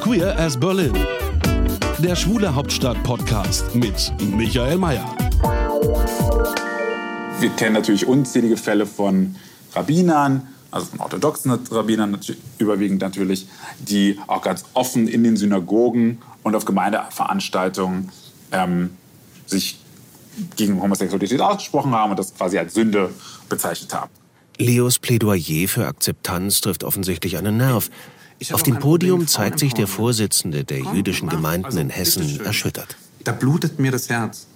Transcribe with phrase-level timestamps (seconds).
[0.00, 0.92] Queer as Berlin.
[1.98, 5.04] Der Schwule Hauptstadt-Podcast mit Michael Mayer.
[7.38, 9.36] Wir kennen natürlich unzählige Fälle von
[9.72, 12.18] Rabbinern, also von orthodoxen Rabbinern
[12.58, 13.46] überwiegend natürlich,
[13.78, 18.10] die auch ganz offen in den Synagogen und auf Gemeindeveranstaltungen
[18.52, 18.90] ähm,
[19.46, 19.78] sich
[20.56, 23.10] gegen Homosexualität ausgesprochen haben und das quasi als Sünde
[23.48, 24.10] bezeichnet haben.
[24.60, 27.90] Leos Plädoyer für Akzeptanz trifft offensichtlich einen Nerv.
[28.52, 32.96] Auf dem Podium zeigt sich der Vorsitzende der jüdischen Gemeinden in Hessen erschüttert.
[33.24, 34.46] Da blutet mir das Herz.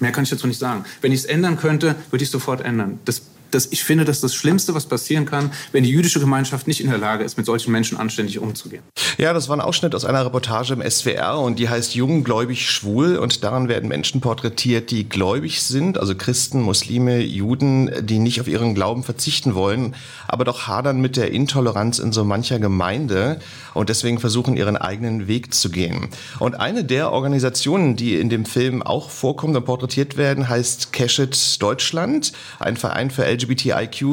[0.00, 0.84] Mehr kann ich dazu nicht sagen.
[1.00, 2.98] Wenn ich es ändern könnte, würde ich es sofort ändern.
[3.04, 3.22] Das
[3.56, 6.80] das, ich finde, das ist das Schlimmste, was passieren kann, wenn die jüdische Gemeinschaft nicht
[6.80, 8.82] in der Lage ist, mit solchen Menschen anständig umzugehen.
[9.18, 12.70] Ja, das war ein Ausschnitt aus einer Reportage im SWR und die heißt Jung, gläubig,
[12.70, 18.40] schwul und daran werden Menschen porträtiert, die gläubig sind, also Christen, Muslime, Juden, die nicht
[18.40, 19.94] auf ihren Glauben verzichten wollen,
[20.28, 23.38] aber doch hadern mit der Intoleranz in so mancher Gemeinde
[23.72, 26.08] und deswegen versuchen, ihren eigenen Weg zu gehen.
[26.38, 31.62] Und eine der Organisationen, die in dem Film auch vorkommen und porträtiert werden, heißt Keshet
[31.62, 33.45] Deutschland, ein Verein für LGBTIQ,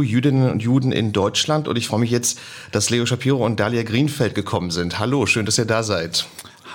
[0.02, 1.67] Jüdinnen und Juden in Deutschland.
[1.67, 2.39] Und ich freue mich jetzt,
[2.72, 5.00] dass Leo Shapiro und Dalia Greenfeld gekommen sind.
[5.00, 6.25] Hallo, schön, dass ihr da seid.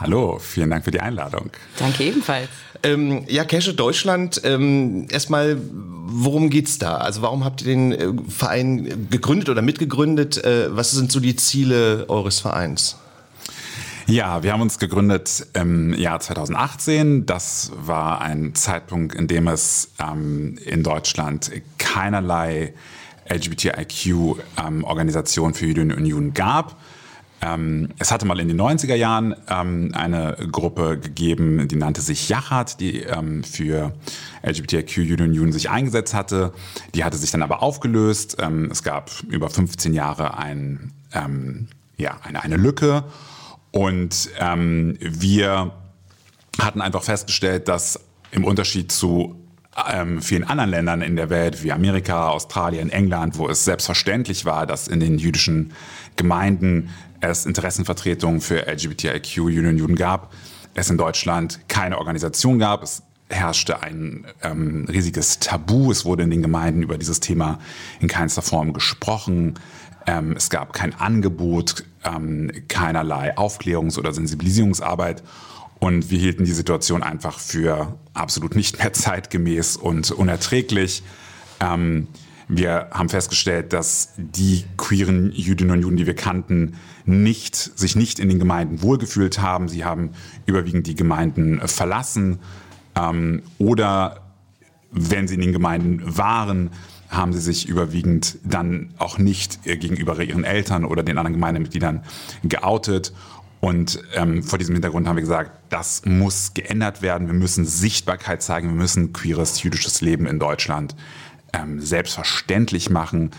[0.01, 1.51] Hallo, vielen Dank für die Einladung.
[1.79, 2.49] Danke ebenfalls.
[2.85, 6.99] Ähm, ja, Cache Deutschland, ähm, erstmal, worum geht's da?
[6.99, 10.43] Also warum habt ihr den äh, Verein gegründet oder mitgegründet?
[10.45, 12.97] Äh, was sind so die Ziele eures Vereins?
[14.11, 17.27] Ja, wir haben uns gegründet im Jahr 2018.
[17.27, 22.73] Das war ein Zeitpunkt, in dem es ähm, in Deutschland keinerlei
[23.29, 26.81] LGBTIQ-Organisation ähm, für Jüdinnen und Juden gab.
[27.43, 32.31] Ähm, es hatte mal in den 90er Jahren ähm, eine Gruppe gegeben, die nannte sich
[32.31, 33.93] Yachat, die ähm, für
[34.43, 36.55] LGBTIQ Juden und Juden sich eingesetzt hatte.
[36.95, 38.39] Die hatte sich dann aber aufgelöst.
[38.41, 41.69] Ähm, es gab über 15 Jahre ein, ähm,
[41.99, 43.05] ja, eine, eine Lücke.
[43.71, 45.73] Und ähm, wir
[46.61, 49.37] hatten einfach festgestellt, dass im Unterschied zu
[49.91, 54.67] ähm, vielen anderen Ländern in der Welt, wie Amerika, Australien, England, wo es selbstverständlich war,
[54.67, 55.73] dass in den jüdischen
[56.17, 56.91] Gemeinden
[57.21, 60.33] es Interessenvertretungen für LGBTIQ Union Juden gab,
[60.75, 62.83] es in Deutschland keine Organisation gab.
[62.83, 65.91] Es herrschte ein ähm, riesiges Tabu.
[65.91, 67.59] Es wurde in den Gemeinden über dieses Thema
[68.01, 69.55] in keinster Form gesprochen.
[70.07, 75.23] Ähm, es gab kein Angebot, ähm, keinerlei Aufklärungs- oder Sensibilisierungsarbeit.
[75.79, 81.03] Und wir hielten die Situation einfach für absolut nicht mehr zeitgemäß und unerträglich.
[81.61, 82.09] Ähm,
[82.51, 88.19] wir haben festgestellt, dass die queeren Jüdinnen und Juden, die wir kannten, nicht, sich nicht
[88.19, 89.69] in den Gemeinden wohlgefühlt haben.
[89.69, 90.13] Sie haben
[90.47, 92.39] überwiegend die Gemeinden verlassen
[92.99, 94.21] ähm, oder
[94.91, 96.71] wenn sie in den Gemeinden waren,
[97.09, 102.05] haben sie sich überwiegend dann auch nicht gegenüber ihren Eltern oder den anderen Gemeindemitgliedern
[102.43, 103.13] geoutet.
[103.61, 107.27] Und ähm, vor diesem Hintergrund haben wir gesagt, das muss geändert werden.
[107.27, 108.69] Wir müssen Sichtbarkeit zeigen.
[108.69, 110.95] Wir müssen queeres jüdisches Leben in Deutschland
[111.53, 113.31] ähm, selbstverständlich machen.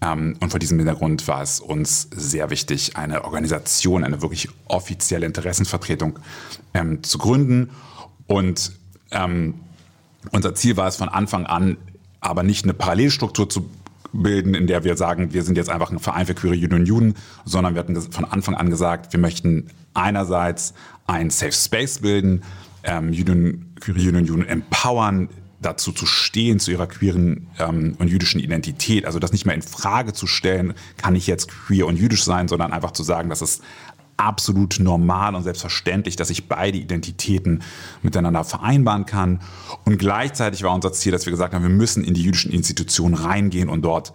[0.00, 5.26] Ähm, und vor diesem Hintergrund war es uns sehr wichtig, eine Organisation, eine wirklich offizielle
[5.26, 6.18] Interessenvertretung
[6.72, 7.70] ähm, zu gründen.
[8.26, 8.72] Und
[9.10, 9.54] ähm,
[10.32, 11.76] unser Ziel war es von Anfang an,
[12.20, 13.68] aber nicht eine Parallelstruktur zu
[14.12, 16.86] bilden, in der wir sagen, wir sind jetzt einfach ein Verein für queere Juden und
[16.86, 20.74] Juden, sondern wir hatten von Anfang an gesagt, wir möchten einerseits
[21.06, 22.42] ein Safe Space bilden,
[22.82, 25.28] ähm, Juden, queere Juden und Juden empowern,
[25.60, 29.06] dazu zu stehen, zu ihrer queeren ähm, und jüdischen Identität.
[29.06, 32.46] Also das nicht mehr in Frage zu stellen, kann ich jetzt queer und jüdisch sein,
[32.46, 33.62] sondern einfach zu sagen, dass es
[34.16, 37.62] absolut normal und selbstverständlich, dass ich beide Identitäten
[38.02, 39.40] miteinander vereinbaren kann.
[39.84, 43.14] Und gleichzeitig war unser Ziel, dass wir gesagt haben, wir müssen in die jüdischen Institutionen
[43.14, 44.12] reingehen und dort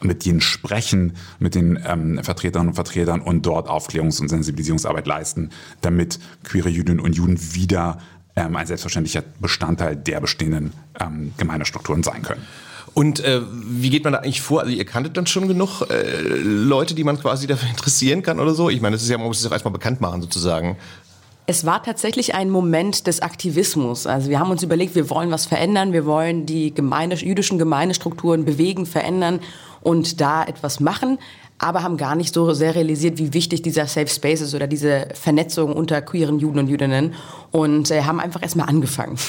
[0.00, 5.50] mit denen sprechen, mit den ähm, Vertreterinnen und Vertretern und dort Aufklärungs- und Sensibilisierungsarbeit leisten,
[5.80, 7.98] damit queere Jüdinnen und Juden wieder
[8.34, 12.42] ähm, ein selbstverständlicher Bestandteil der bestehenden ähm, Gemeindestrukturen sein können.
[12.98, 14.60] Und äh, wie geht man da eigentlich vor?
[14.62, 18.54] Also ihr kanntet dann schon genug äh, Leute, die man quasi dafür interessieren kann oder
[18.54, 18.70] so?
[18.70, 20.78] Ich meine, das ist ja, man muss es auch erstmal bekannt machen sozusagen.
[21.44, 24.06] Es war tatsächlich ein Moment des Aktivismus.
[24.06, 28.46] Also wir haben uns überlegt, wir wollen was verändern, wir wollen die Gemeinde, jüdischen Gemeindestrukturen
[28.46, 29.40] bewegen, verändern
[29.82, 31.18] und da etwas machen
[31.58, 35.08] aber haben gar nicht so sehr realisiert, wie wichtig dieser Safe Space ist oder diese
[35.14, 37.14] Vernetzung unter queeren Juden und Jüdinnen
[37.50, 39.16] und äh, haben einfach erstmal angefangen.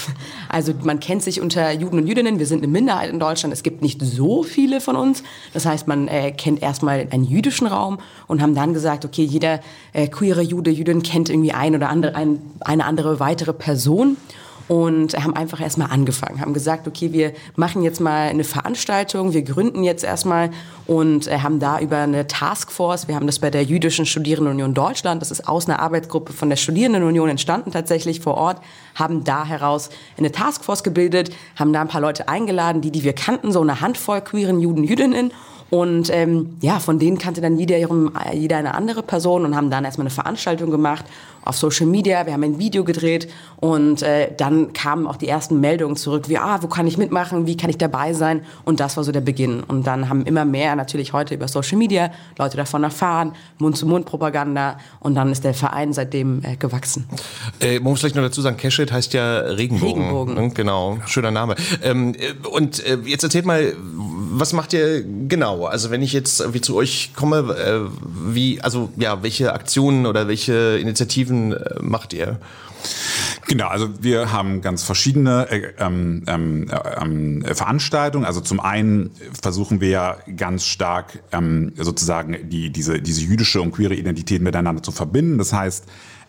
[0.49, 3.63] Also man kennt sich unter Juden und Jüdinnen, wir sind eine Minderheit in Deutschland, es
[3.63, 5.21] gibt nicht so viele von uns.
[5.53, 9.59] Das heißt, man äh, kennt erstmal einen jüdischen Raum und haben dann gesagt, okay, jeder
[9.93, 14.17] äh, queere Jude, Jüdin kennt irgendwie ein oder andere, ein, eine andere weitere Person
[14.67, 19.43] und haben einfach erstmal angefangen, haben gesagt, okay, wir machen jetzt mal eine Veranstaltung, wir
[19.43, 20.49] gründen jetzt erstmal
[20.85, 25.21] und äh, haben da über eine Taskforce, wir haben das bei der Jüdischen Studierendenunion Deutschland,
[25.21, 28.61] das ist aus einer Arbeitsgruppe von der Studierendenunion entstanden tatsächlich vor Ort,
[28.95, 33.13] haben da heraus eine Taskforce gebildet, haben da ein paar Leute eingeladen, die, die wir
[33.13, 35.31] kannten, so eine Handvoll queeren Juden, Jüdinnen
[35.69, 37.77] und ähm, ja, von denen kannte dann jeder,
[38.33, 41.05] jeder eine andere Person und haben dann erstmal eine Veranstaltung gemacht
[41.47, 42.25] auf Social Media.
[42.25, 46.37] Wir haben ein Video gedreht und äh, dann kamen auch die ersten Meldungen zurück, wie,
[46.37, 48.41] ah, wo kann ich mitmachen, wie kann ich dabei sein?
[48.65, 49.63] Und das war so der Beginn.
[49.63, 55.15] Und dann haben immer mehr natürlich heute über Social Media Leute davon erfahren, Mund-zu-Mund-Propaganda und
[55.15, 57.05] dann ist der Verein seitdem äh, gewachsen.
[57.59, 60.03] Äh, man muss vielleicht noch dazu sagen, Cashit heißt ja Regenbogen.
[60.03, 60.35] Regenbogen.
[60.35, 60.49] Ne?
[60.53, 61.55] Genau, schöner Name.
[61.81, 65.56] Ähm, äh, und äh, jetzt erzählt mal, was macht ihr genau?
[65.65, 70.27] Also wenn ich jetzt wie zu euch komme, äh, wie, also ja, welche Aktionen oder
[70.27, 72.39] welche Initiativen äh, macht ihr?
[73.47, 76.69] Genau, also wir haben ganz verschiedene äh, ähm, ähm,
[77.01, 78.25] ähm, Veranstaltungen.
[78.25, 79.11] Also zum einen
[79.41, 84.83] versuchen wir ja ganz stark ähm, sozusagen die, diese, diese jüdische und queere Identität miteinander
[84.83, 85.37] zu verbinden.
[85.37, 85.85] Das heißt,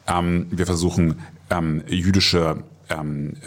[0.07, 1.21] ähm, wir versuchen
[1.51, 2.63] ähm, jüdische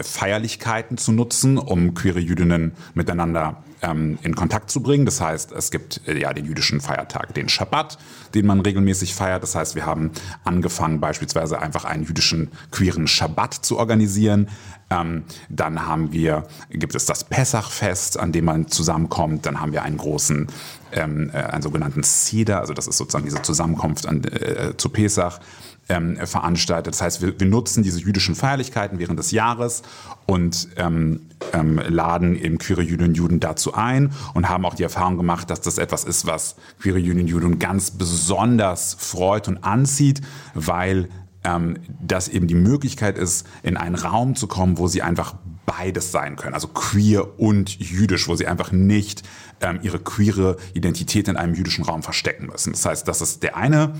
[0.00, 5.04] Feierlichkeiten zu nutzen, um queere Jüdinnen miteinander ähm, in Kontakt zu bringen.
[5.04, 7.98] Das heißt, es gibt äh, ja den jüdischen Feiertag, den Schabbat,
[8.34, 9.42] den man regelmäßig feiert.
[9.42, 10.12] Das heißt, wir haben
[10.44, 14.48] angefangen, beispielsweise einfach einen jüdischen queeren Schabbat zu organisieren.
[14.90, 19.46] Ähm, dann haben wir, gibt es das Pessachfest, an dem man zusammenkommt.
[19.46, 20.46] Dann haben wir einen großen,
[20.92, 25.40] ähm, äh, einen sogenannten Seder, also das ist sozusagen diese Zusammenkunft an, äh, zu Pesach
[25.88, 26.94] ähm, veranstaltet.
[26.94, 29.82] Das heißt, wir, wir, nutzen diese jüdischen Feierlichkeiten während des Jahres
[30.26, 34.84] und ähm, ähm, laden eben queere Jüdinnen und Juden dazu ein und haben auch die
[34.84, 39.64] Erfahrung gemacht, dass das etwas ist, was queere Jüdinnen und Juden ganz besonders freut und
[39.64, 40.20] anzieht,
[40.54, 41.08] weil
[41.44, 45.34] ähm, das eben die Möglichkeit ist, in einen Raum zu kommen, wo sie einfach
[45.66, 49.22] beides sein können, also queer und jüdisch, wo sie einfach nicht
[49.60, 52.72] ähm, ihre queere Identität in einem jüdischen Raum verstecken müssen.
[52.72, 53.94] Das heißt, das ist der eine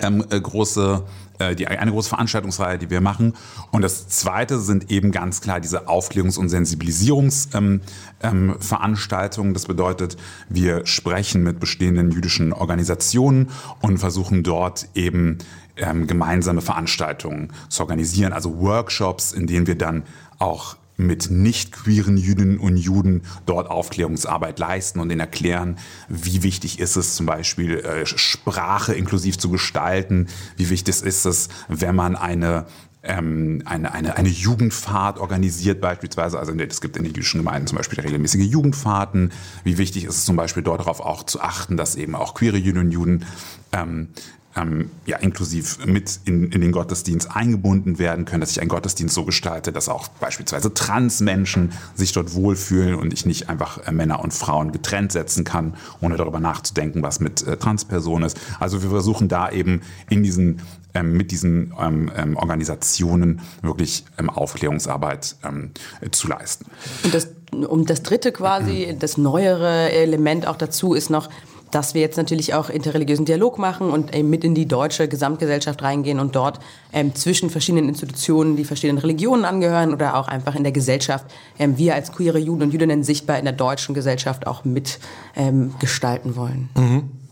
[0.00, 1.04] ähm, äh, große
[1.38, 3.34] äh, die, eine große Veranstaltungsreihe, die wir machen.
[3.72, 7.80] Und das zweite sind eben ganz klar diese Aufklärungs- und Sensibilisierungsveranstaltungen.
[8.22, 10.16] Ähm, ähm, das bedeutet,
[10.48, 13.50] wir sprechen mit bestehenden jüdischen Organisationen
[13.80, 15.38] und versuchen dort eben
[15.76, 20.04] ähm, gemeinsame Veranstaltungen zu organisieren, also Workshops, in denen wir dann
[20.38, 26.78] auch mit nicht queeren Jüdinnen und Juden dort Aufklärungsarbeit leisten und ihnen erklären, wie wichtig
[26.78, 32.16] ist es zum Beispiel äh, Sprache inklusiv zu gestalten, wie wichtig ist es, wenn man
[32.16, 32.66] eine
[33.04, 36.38] ähm, eine, eine, eine Jugendfahrt organisiert beispielsweise.
[36.38, 39.30] Also es gibt in den jüdischen Gemeinden zum Beispiel regelmäßige Jugendfahrten.
[39.62, 42.56] Wie wichtig ist es zum Beispiel dort darauf auch zu achten, dass eben auch queere
[42.56, 43.26] Jüdinnen und Juden
[43.72, 44.08] ähm,
[44.56, 49.14] ähm, ja, inklusiv mit in, in den Gottesdienst eingebunden werden können, dass ich einen Gottesdienst
[49.14, 54.20] so gestalte, dass auch beispielsweise Transmenschen sich dort wohlfühlen und ich nicht einfach äh, Männer
[54.20, 58.38] und Frauen getrennt setzen kann, ohne darüber nachzudenken, was mit äh, Transpersonen ist.
[58.60, 60.60] Also wir versuchen da eben in diesen
[60.94, 65.72] ähm, mit diesen ähm, ähm Organisationen wirklich ähm, Aufklärungsarbeit ähm,
[66.12, 66.66] zu leisten.
[67.02, 71.28] Und das, um das dritte quasi, das neuere Element auch dazu ist noch,
[71.74, 75.82] dass wir jetzt natürlich auch interreligiösen Dialog machen und eben mit in die deutsche Gesamtgesellschaft
[75.82, 76.60] reingehen und dort
[76.92, 81.26] ähm, zwischen verschiedenen Institutionen, die verschiedenen Religionen angehören oder auch einfach in der Gesellschaft,
[81.58, 86.36] ähm, wir als queere Juden und Jüdinnen sichtbar in der deutschen Gesellschaft auch mitgestalten ähm,
[86.36, 86.68] wollen.
[86.76, 87.23] Mhm.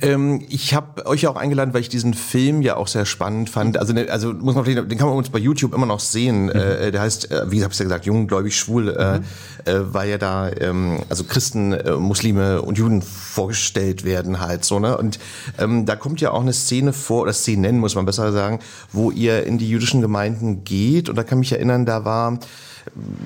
[0.00, 3.50] Ähm, ich habe euch ja auch eingeladen, weil ich diesen Film ja auch sehr spannend
[3.50, 3.78] fand.
[3.78, 6.44] Also, ne, also muss man den kann man uns bei YouTube immer noch sehen.
[6.44, 6.50] Mhm.
[6.50, 9.24] Äh, der heißt, äh, wie habe ich ja gesagt, jung, gläubig, schwul, äh, mhm.
[9.64, 14.78] äh, weil ja da ähm, also Christen, äh, Muslime und Juden vorgestellt werden halt so
[14.78, 14.96] ne.
[14.96, 15.18] Und
[15.58, 18.60] ähm, da kommt ja auch eine Szene vor oder Szenen muss man besser sagen,
[18.92, 21.08] wo ihr in die jüdischen Gemeinden geht.
[21.08, 22.38] Und da kann mich erinnern, da war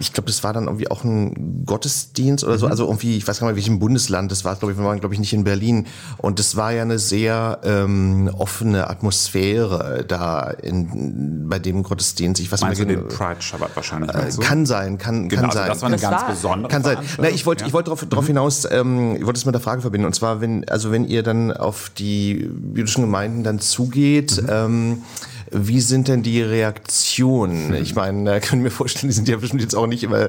[0.01, 2.73] ich glaube, das war dann irgendwie auch ein Gottesdienst oder so, mhm.
[2.73, 5.15] also irgendwie, ich weiß gar nicht welchem Bundesland das war, glaube ich, wir waren, glaube
[5.15, 5.87] ich, nicht in Berlin.
[6.17, 12.41] Und das war ja eine sehr ähm, offene Atmosphäre da in, bei dem Gottesdienst.
[12.41, 14.15] Ich weiß Meinst nicht, du den Pride Shabbat wahrscheinlich?
[14.15, 14.41] Äh, so?
[14.41, 15.69] Kann sein, kann, genau, kann also sein.
[15.69, 16.99] Das war eine das ganz war, besondere Kann sein.
[17.19, 17.69] Na, ich wollte, ja.
[17.69, 18.29] ich wollte darauf, darauf mhm.
[18.29, 20.07] hinaus, ähm, ich wollte es mit der Frage verbinden.
[20.07, 24.49] Und zwar, wenn, also wenn ihr dann auf die jüdischen Gemeinden dann zugeht, mhm.
[24.51, 25.03] ähm,
[25.51, 27.75] Wie sind denn die Reaktionen?
[27.89, 30.29] Ich meine, da können wir vorstellen, die sind ja bestimmt jetzt auch nicht immer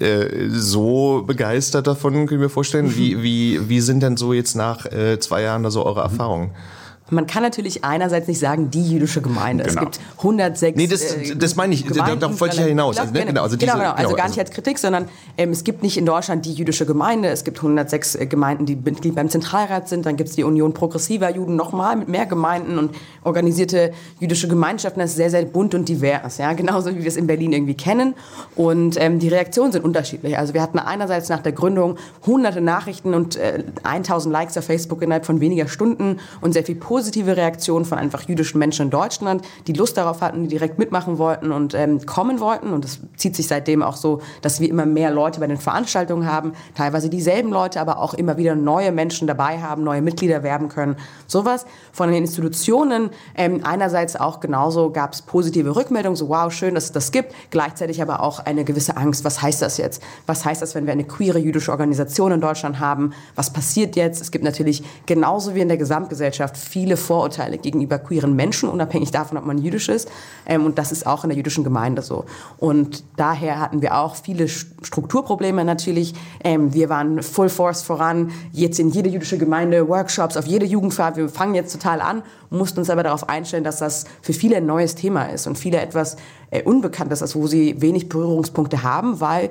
[0.00, 2.94] äh, so begeistert davon, können wir vorstellen.
[2.94, 6.50] Wie, wie, wie sind denn so jetzt nach äh, zwei Jahren da so eure Erfahrungen?
[7.10, 9.64] Man kann natürlich einerseits nicht sagen, die jüdische Gemeinde.
[9.64, 9.80] Genau.
[9.82, 12.96] Es gibt 106 Nee, das, äh, das meine ich, Gemeinden, darauf wollte ich ja hinaus.
[12.96, 14.78] Genau, Also, ne, genau, also genau, diese- genau, also genau, gar also- nicht als Kritik,
[14.78, 17.28] sondern ähm, es gibt nicht in Deutschland die jüdische Gemeinde.
[17.28, 20.06] Es gibt 106 äh, Gemeinden, die Mitglied beim Zentralrat sind.
[20.06, 25.00] Dann gibt es die Union Progressiver Juden nochmal mit mehr Gemeinden und organisierte jüdische Gemeinschaften.
[25.00, 26.38] Das ist sehr, sehr bunt und divers.
[26.38, 26.52] Ja?
[26.52, 28.14] Genauso wie wir es in Berlin irgendwie kennen.
[28.56, 30.38] Und ähm, die Reaktionen sind unterschiedlich.
[30.38, 35.02] Also wir hatten einerseits nach der Gründung hunderte Nachrichten und äh, 1000 Likes auf Facebook
[35.02, 39.40] innerhalb von weniger Stunden und sehr viel positive Reaktionen von einfach jüdischen Menschen in Deutschland,
[39.66, 42.74] die Lust darauf hatten, die direkt mitmachen wollten und ähm, kommen wollten.
[42.74, 46.30] Und es zieht sich seitdem auch so, dass wir immer mehr Leute bei den Veranstaltungen
[46.30, 50.68] haben, teilweise dieselben Leute, aber auch immer wieder neue Menschen dabei haben, neue Mitglieder werben
[50.68, 50.96] können.
[51.26, 56.74] Sowas von den Institutionen ähm, einerseits auch genauso gab es positive Rückmeldungen, so wow, schön,
[56.74, 59.24] dass es das gibt, gleichzeitig aber auch eine gewisse Angst.
[59.24, 60.02] Was heißt das jetzt?
[60.26, 63.14] Was heißt das, wenn wir eine queere jüdische Organisation in Deutschland haben?
[63.36, 64.20] Was passiert jetzt?
[64.20, 69.38] Es gibt natürlich genauso wie in der Gesamtgesellschaft viele Vorurteile gegenüber queeren Menschen, unabhängig davon,
[69.38, 70.10] ob man jüdisch ist.
[70.46, 72.24] Ähm, und das ist auch in der jüdischen Gemeinde so.
[72.58, 76.14] Und daher hatten wir auch viele Strukturprobleme natürlich.
[76.44, 81.16] Ähm, wir waren full force voran, jetzt in jede jüdische Gemeinde, Workshops, auf jede Jugendfahrt.
[81.16, 84.66] Wir fangen jetzt total an, mussten uns aber darauf einstellen, dass das für viele ein
[84.66, 86.16] neues Thema ist und viele etwas
[86.50, 89.50] äh, Unbekanntes ist, wo sie wenig Berührungspunkte haben, weil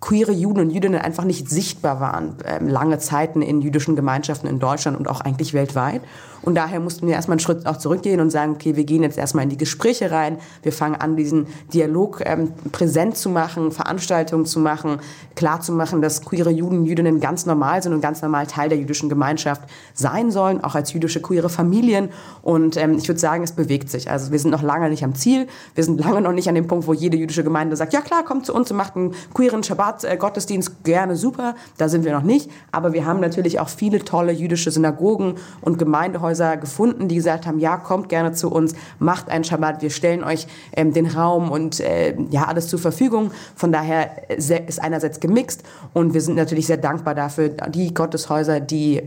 [0.00, 4.58] queere Juden und Jüdinnen einfach nicht sichtbar waren, ähm, lange Zeiten in jüdischen Gemeinschaften in
[4.58, 6.00] Deutschland und auch eigentlich weltweit.
[6.42, 9.18] Und daher mussten wir erstmal einen Schritt auch zurückgehen und sagen, okay, wir gehen jetzt
[9.18, 14.46] erstmal in die Gespräche rein, wir fangen an, diesen Dialog ähm, präsent zu machen, Veranstaltungen
[14.46, 15.00] zu machen,
[15.34, 18.70] klar zu machen, dass queere Juden und Jüdinnen ganz normal sind und ganz normal Teil
[18.70, 22.08] der jüdischen Gemeinschaft sein sollen, auch als jüdische queere Familien.
[22.42, 24.10] Und ähm, ich würde sagen, es bewegt sich.
[24.10, 26.66] Also wir sind noch lange nicht am Ziel, wir sind lange noch nicht an dem
[26.66, 29.62] Punkt, wo jede jüdische Gemeinde sagt, ja klar, kommt zu uns und macht einen queeren
[29.90, 31.54] Schabbat-Gottesdienst, gerne super.
[31.78, 32.50] Da sind wir noch nicht.
[32.72, 37.58] Aber wir haben natürlich auch viele tolle jüdische Synagogen und Gemeindehäuser gefunden, die gesagt haben,
[37.58, 41.80] ja, kommt gerne zu uns, macht einen Schabbat, wir stellen euch ähm, den Raum und
[41.80, 43.30] äh, ja, alles zur Verfügung.
[43.54, 48.60] Von daher äh, ist einerseits gemixt und wir sind natürlich sehr dankbar dafür, die Gotteshäuser,
[48.60, 49.02] die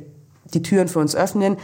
[0.54, 1.58] die Türen für uns öffnen,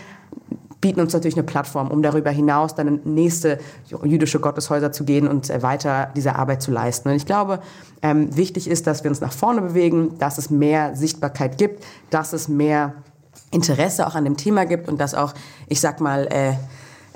[0.81, 3.59] bieten uns natürlich eine Plattform, um darüber hinaus dann in nächste
[4.03, 7.09] jüdische Gotteshäuser zu gehen und äh, weiter diese Arbeit zu leisten.
[7.09, 7.59] Und ich glaube,
[8.01, 12.33] ähm, wichtig ist, dass wir uns nach vorne bewegen, dass es mehr Sichtbarkeit gibt, dass
[12.33, 12.93] es mehr
[13.51, 15.33] Interesse auch an dem Thema gibt und dass auch,
[15.67, 16.53] ich sag mal, äh,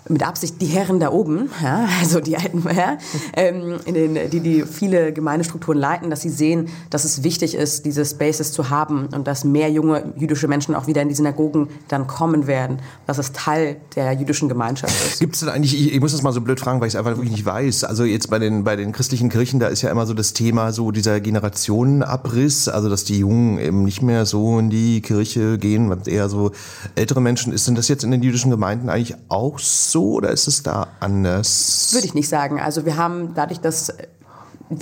[0.10, 2.98] mit Absicht die Herren da oben, ja, also die alten Herren,
[3.36, 8.06] ähm, den, die, die viele Gemeindestrukturen leiten, dass sie sehen, dass es wichtig ist, diese
[8.06, 12.08] Spaces zu haben und dass mehr junge jüdische Menschen auch wieder in die Synagogen dann
[12.08, 15.20] kommen werden, dass es Teil der jüdischen Gemeinschaft ist.
[15.20, 17.00] Gibt es denn eigentlich, ich, ich muss das mal so blöd fragen, weil ich es
[17.00, 17.86] einfach wirklich nicht weiß.
[17.86, 20.74] Also jetzt bei den, bei den christlichen Kirchen, da ist ja immer so das Thema
[20.74, 25.94] so dieser Generationenabriss, also dass die Jungen eben nicht mehr so in die Kirche gehen,
[26.06, 26.52] eher so
[26.96, 27.54] ältere Menschen.
[27.54, 30.88] Ist denn das jetzt in den jüdischen Gemeinden eigentlich auch so oder ist es da
[31.00, 31.90] anders?
[31.94, 32.60] Würde ich nicht sagen.
[32.60, 33.94] Also wir haben dadurch, dass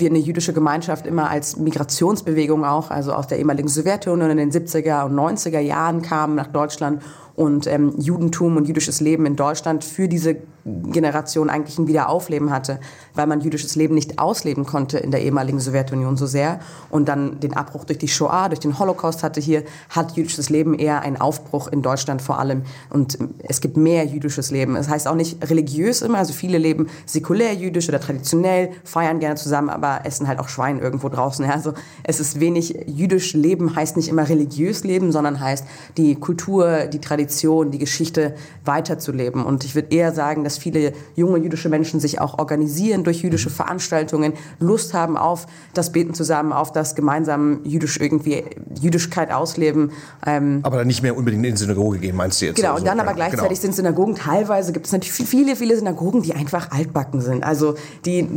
[0.00, 4.50] wir eine jüdische Gemeinschaft immer als Migrationsbewegung auch, also aus der ehemaligen Sowjetunion in den
[4.50, 7.02] 70er und 90er Jahren kamen nach Deutschland
[7.34, 12.78] und ähm, Judentum und jüdisches Leben in Deutschland für diese Generation eigentlich ein Wiederaufleben hatte,
[13.14, 17.40] weil man jüdisches Leben nicht ausleben konnte in der ehemaligen Sowjetunion so sehr und dann
[17.40, 21.20] den Abbruch durch die Shoah, durch den Holocaust hatte hier, hat jüdisches Leben eher einen
[21.20, 24.76] Aufbruch in Deutschland vor allem und es gibt mehr jüdisches Leben.
[24.76, 29.36] Es heißt auch nicht religiös immer, also viele leben säkulär jüdisch oder traditionell, feiern gerne
[29.36, 31.44] zusammen, aber essen halt auch Schwein irgendwo draußen.
[31.44, 31.52] Ja?
[31.52, 31.74] Also
[32.04, 35.64] es ist wenig jüdisch Leben heißt nicht immer religiös leben, sondern heißt
[35.96, 38.34] die Kultur, die Tradition, die Geschichte
[38.64, 39.44] weiterzuleben.
[39.44, 43.50] Und ich würde eher sagen, dass viele junge jüdische Menschen sich auch organisieren durch jüdische
[43.50, 48.44] Veranstaltungen, Lust haben auf das Beten zusammen, auf das gemeinsam jüdisch irgendwie
[48.80, 49.92] Jüdischkeit ausleben.
[50.26, 52.56] Ähm, Aber dann nicht mehr unbedingt in die Synagoge gehen, meinst du jetzt?
[52.56, 53.60] Genau, Also, und dann aber ja, gleichzeitig genau.
[53.60, 57.44] sind Synagogen, teilweise gibt es natürlich viele, viele Synagogen, die einfach altbacken sind.
[57.44, 57.74] Also
[58.04, 58.28] die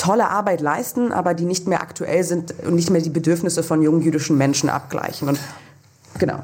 [0.00, 3.82] tolle Arbeit leisten, aber die nicht mehr aktuell sind und nicht mehr die Bedürfnisse von
[3.82, 5.28] jungen jüdischen Menschen abgleichen.
[5.28, 5.38] Und
[6.18, 6.42] genau.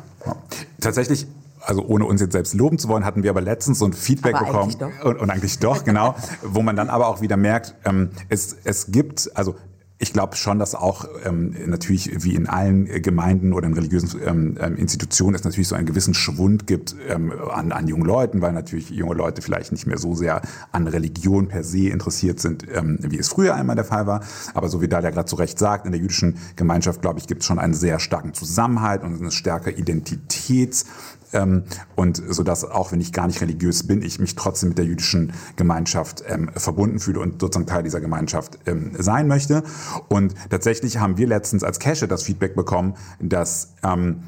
[0.79, 1.27] Tatsächlich,
[1.63, 4.35] also ohne uns jetzt selbst loben zu wollen, hatten wir aber letztens so ein Feedback
[4.35, 4.63] Aber bekommen.
[4.65, 5.05] eigentlich doch.
[5.05, 6.15] Und, und eigentlich doch, genau.
[6.43, 9.55] wo man dann aber auch wieder merkt, ähm, es, es gibt, also
[9.99, 14.21] ich glaube schon, dass auch ähm, natürlich wie in allen äh, Gemeinden oder in religiösen
[14.26, 18.43] ähm, ähm, Institutionen es natürlich so einen gewissen Schwund gibt ähm, an, an jungen Leuten,
[18.43, 22.67] weil natürlich junge Leute vielleicht nicht mehr so sehr an Religion per se interessiert sind,
[22.75, 24.21] ähm, wie es früher einmal der Fall war.
[24.53, 27.41] Aber so wie Dalia gerade zu Recht sagt, in der jüdischen Gemeinschaft, glaube ich, gibt
[27.41, 30.85] es schon einen sehr starken Zusammenhalt und eine stärkere Identitäts
[31.33, 31.64] Ähm,
[31.95, 34.85] und so dass auch wenn ich gar nicht religiös bin, ich mich trotzdem mit der
[34.85, 39.62] jüdischen Gemeinschaft ähm, verbunden fühle und sozusagen Teil dieser Gemeinschaft ähm, sein möchte.
[40.09, 44.23] Und tatsächlich haben wir letztens als Cache das Feedback bekommen, dass ähm,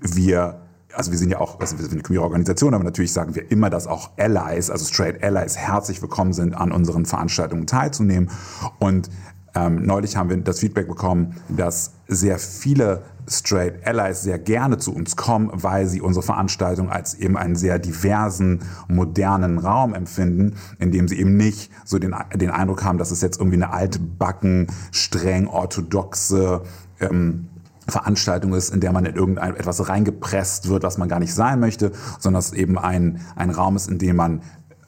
[0.00, 0.62] wir
[0.94, 3.50] also wir sind ja auch, also wir sind eine queere Organisation, aber natürlich sagen wir
[3.50, 8.30] immer, dass auch Allies, also Straight Allies, herzlich willkommen sind, an unseren Veranstaltungen teilzunehmen.
[8.78, 9.08] Und
[9.54, 14.94] ähm, neulich haben wir das Feedback bekommen, dass sehr viele Straight Allies sehr gerne zu
[14.94, 20.90] uns kommen, weil sie unsere Veranstaltung als eben einen sehr diversen, modernen Raum empfinden, in
[20.90, 24.66] dem sie eben nicht so den, den Eindruck haben, dass es jetzt irgendwie eine altbacken,
[24.90, 26.62] streng orthodoxe
[27.00, 27.48] ähm,
[27.88, 31.58] Veranstaltung ist, in der man in irgendein etwas reingepresst wird, was man gar nicht sein
[31.60, 34.42] möchte, sondern es eben ein, ein Raum ist, in dem man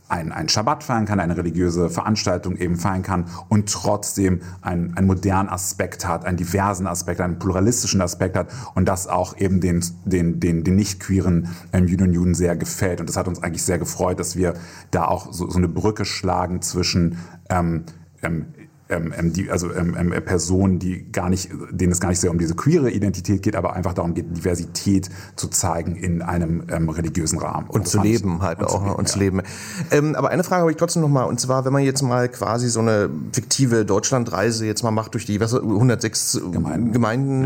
[0.08, 5.06] ein, ein Schabbat feiern kann, eine religiöse Veranstaltung eben feiern kann und trotzdem einen, einen
[5.06, 9.84] modernen Aspekt hat, einen diversen Aspekt, einen pluralistischen Aspekt hat und das auch eben den,
[10.04, 13.00] den, den, den nicht-queeren ähm, Juden und Juden sehr gefällt.
[13.00, 14.54] Und das hat uns eigentlich sehr gefreut, dass wir
[14.90, 17.18] da auch so, so eine Brücke schlagen zwischen
[17.48, 17.84] ähm,
[18.22, 18.46] ähm,
[18.94, 22.30] ähm, ähm, die, also ähm, ähm, Personen, die gar nicht, denen es gar nicht sehr
[22.30, 26.88] um diese queere Identität geht, aber einfach darum geht, Diversität zu zeigen in einem ähm,
[26.88, 27.66] religiösen Rahmen.
[27.68, 29.42] Und, und zu leben halt und auch, zu leben, und zu leben.
[29.90, 32.28] Ähm, aber eine Frage habe ich trotzdem noch mal, und zwar, wenn man jetzt mal
[32.28, 37.44] quasi so eine fiktive Deutschlandreise jetzt mal macht durch die was, 106 Gemeinden, Gemeinden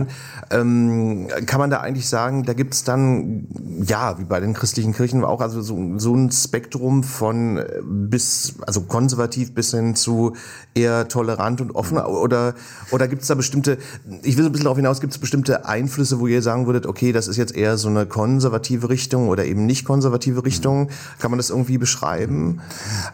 [0.51, 0.61] ja.
[0.61, 3.47] ähm, kann man da eigentlich sagen, da gibt es dann,
[3.83, 8.83] ja, wie bei den christlichen Kirchen auch, also so, so ein Spektrum von bis, also
[8.83, 10.35] konservativ bis hin zu
[10.75, 11.99] eher tolerant tolerant und offen?
[11.99, 12.55] Oder,
[12.91, 13.79] oder gibt es da bestimmte,
[14.23, 16.87] ich will so ein bisschen darauf hinaus, gibt es bestimmte Einflüsse, wo ihr sagen würdet,
[16.87, 20.91] okay, das ist jetzt eher so eine konservative Richtung oder eben nicht konservative Richtung?
[21.19, 22.61] Kann man das irgendwie beschreiben?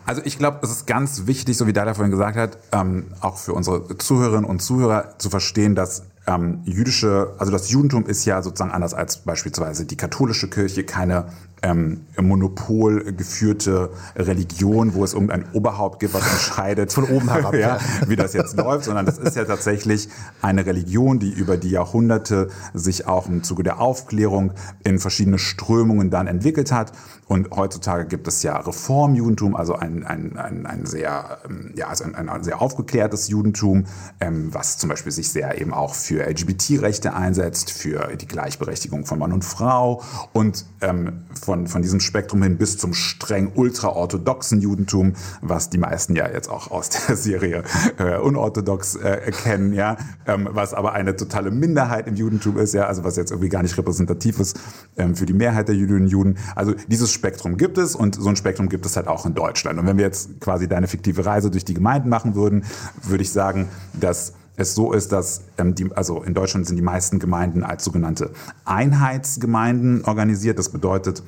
[0.07, 3.37] Also ich glaube, es ist ganz wichtig, so wie Dada vorhin gesagt hat, ähm, auch
[3.37, 8.41] für unsere Zuhörerinnen und Zuhörer zu verstehen, dass ähm, jüdische, also das Judentum ist ja
[8.41, 11.27] sozusagen anders als beispielsweise die katholische Kirche keine
[11.65, 17.79] ähm, Monopol geführte Religion, wo es irgendein Oberhaupt gibt, was entscheidet von oben herab, ja,
[18.07, 20.09] wie das jetzt läuft, sondern das ist ja tatsächlich
[20.43, 24.53] eine Religion, die über die Jahrhunderte sich auch im Zuge der Aufklärung
[24.85, 26.93] in verschiedene Strömungen dann entwickelt hat.
[27.27, 32.05] Und heutzutage gibt es ja Reformjudentum, also ein, ein, ein, ein sehr, ähm, ja, also
[32.05, 33.87] ein, ein sehr aufgeklärtes Judentum,
[34.21, 39.19] ähm, was zum Beispiel sich sehr eben auch für LGBT-Rechte einsetzt, für die Gleichberechtigung von
[39.19, 40.03] Mann und Frau
[40.35, 46.15] und ähm, von, von diesem Spektrum hin bis zum streng ultraorthodoxen Judentum, was die meisten
[46.17, 47.63] ja jetzt auch aus der Serie
[47.99, 52.87] äh, unorthodox äh, kennen, ja, ähm, was aber eine totale Minderheit im Judentum ist, ja,
[52.87, 54.59] also was jetzt irgendwie gar nicht repräsentativ ist
[54.97, 56.39] ähm, für die Mehrheit der Jüdinnen und Juden.
[56.55, 59.79] Also dieses Spektrum gibt es und so ein Spektrum gibt es halt auch in Deutschland.
[59.79, 62.65] Und wenn wir jetzt quasi deine fiktive Reise durch die Gemeinden machen würden,
[63.03, 66.83] würde ich sagen, dass es so ist, dass ähm, die, also in Deutschland sind die
[66.83, 68.31] meisten Gemeinden als sogenannte
[68.65, 70.59] Einheitsgemeinden organisiert.
[70.59, 71.23] Das bedeutet,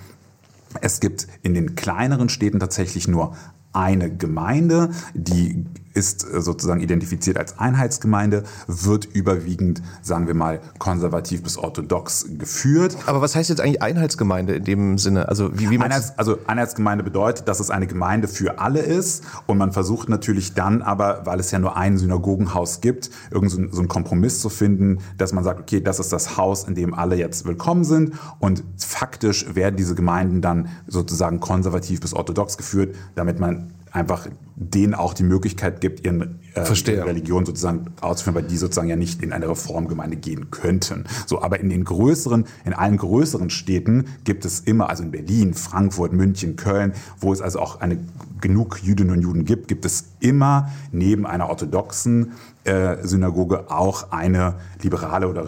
[0.80, 3.36] es gibt in den kleineren Städten tatsächlich nur
[3.72, 11.42] eine Gemeinde, die ist äh, sozusagen identifiziert als Einheitsgemeinde, wird überwiegend, sagen wir mal, konservativ
[11.42, 12.96] bis orthodox geführt.
[13.06, 15.28] Aber was heißt jetzt eigentlich Einheitsgemeinde in dem Sinne?
[15.28, 19.58] Also, wie, wie Einheits, also Einheitsgemeinde bedeutet, dass es eine Gemeinde für alle ist und
[19.58, 23.78] man versucht natürlich dann aber, weil es ja nur ein Synagogenhaus gibt, irgend so, so
[23.78, 27.16] einen Kompromiss zu finden, dass man sagt, okay, das ist das Haus, in dem alle
[27.16, 33.40] jetzt willkommen sind und faktisch werden diese Gemeinden dann sozusagen konservativ bis orthodox geführt, damit
[33.40, 38.56] man einfach denen auch die Möglichkeit gibt, ihren, äh, ihre Religion sozusagen auszuführen, weil die
[38.56, 41.04] sozusagen ja nicht in eine Reformgemeinde gehen könnten.
[41.26, 45.54] So, aber in den größeren, in allen größeren Städten gibt es immer, also in Berlin,
[45.54, 47.98] Frankfurt, München, Köln, wo es also auch eine
[48.40, 52.32] genug Jüdinnen und Juden gibt, gibt es immer neben einer orthodoxen
[52.64, 55.44] äh, Synagoge auch eine liberale oder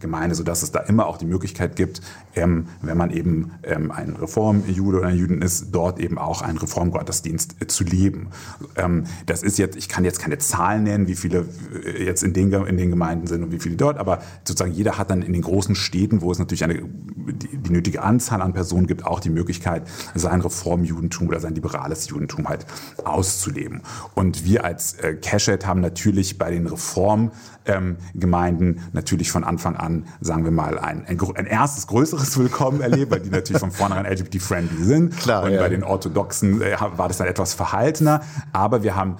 [0.00, 2.00] Reformgemeinde, sodass es da immer auch die Möglichkeit gibt,
[2.34, 6.58] ähm, wenn man eben ähm, ein Reformjude oder ein Juden ist, dort eben auch einen
[6.58, 8.28] Reformgottesdienst äh, zu leben.
[8.76, 11.46] Ähm, das ist jetzt, ich kann jetzt keine Zahlen nennen, wie viele
[11.84, 14.98] äh, jetzt in den, in den Gemeinden sind und wie viele dort, aber sozusagen jeder
[14.98, 18.52] hat dann in den großen Städten, wo es natürlich eine, die, die nötige Anzahl an
[18.52, 19.82] Personen gibt, auch die Möglichkeit,
[20.14, 22.66] sein Reformjudentum oder sein liberales Judentum halt
[23.04, 23.82] auszuleben.
[24.14, 29.89] Und wir als äh, Keshet haben natürlich bei den Reformgemeinden ähm, natürlich von Anfang an,
[30.20, 34.06] sagen wir mal, ein, ein, ein erstes größeres Willkommen erlebt, weil die natürlich von vornherein
[34.12, 35.16] LGBT-friendly sind.
[35.16, 35.60] Klar, und ja.
[35.60, 38.22] bei den Orthodoxen äh, war das dann etwas verhaltener.
[38.52, 39.16] Aber wir haben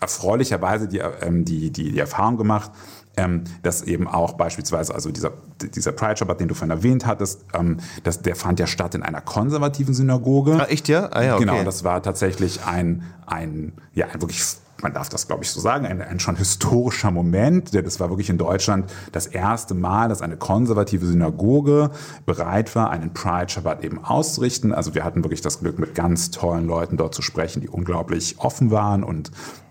[0.00, 2.70] erfreulicherweise die, ähm, die, die, die Erfahrung gemacht,
[3.16, 5.32] ähm, dass eben auch beispielsweise, also dieser,
[5.74, 9.02] dieser Pride Shabbat, den du vorhin erwähnt hattest, ähm, das, der fand ja statt in
[9.02, 10.58] einer konservativen Synagoge.
[10.60, 11.08] Ah, echt, ja?
[11.12, 11.44] Ah, ja okay.
[11.44, 14.42] Genau, das war tatsächlich ein, ein, ja, ein wirklich
[14.82, 17.74] man darf das glaube ich so sagen, ein, ein schon historischer Moment.
[17.74, 21.90] Das war wirklich in Deutschland das erste Mal, dass eine konservative Synagoge
[22.26, 24.72] bereit war, einen Pride Shabbat eben auszurichten.
[24.72, 28.36] Also wir hatten wirklich das Glück, mit ganz tollen Leuten dort zu sprechen, die unglaublich
[28.38, 29.30] offen waren und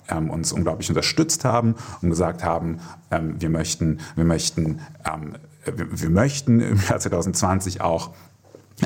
[0.10, 2.80] ähm, uns unglaublich unterstützt haben und gesagt haben,
[3.12, 8.12] ähm, wir möchten, wir möchten, ähm, wir, wir, möchten im Jahr 2020 auch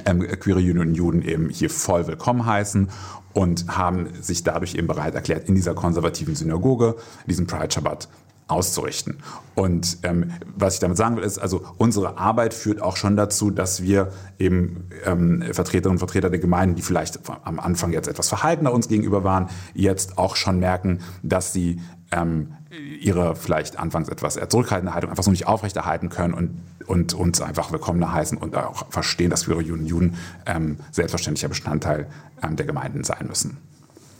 [0.05, 2.89] ähm, queere Juden und Juden eben hier voll willkommen heißen
[3.33, 8.07] und haben sich dadurch eben bereit erklärt, in dieser konservativen Synagoge diesen Pride Shabbat
[8.47, 9.17] auszurichten.
[9.55, 13.51] Und ähm, was ich damit sagen will, ist, also unsere Arbeit führt auch schon dazu,
[13.51, 18.29] dass wir eben ähm, Vertreterinnen und Vertreter der Gemeinden, die vielleicht am Anfang jetzt etwas
[18.29, 21.79] verhaltener uns gegenüber waren, jetzt auch schon merken, dass sie
[22.11, 22.53] ähm,
[22.99, 27.71] ihre vielleicht anfangs etwas zurückhaltende Haltung einfach so nicht aufrechterhalten können und, und uns einfach
[27.71, 30.15] willkommen heißen und auch verstehen, dass wir Juden Juden
[30.45, 32.07] ähm, selbstverständlicher Bestandteil
[32.41, 33.57] ähm, der Gemeinden sein müssen.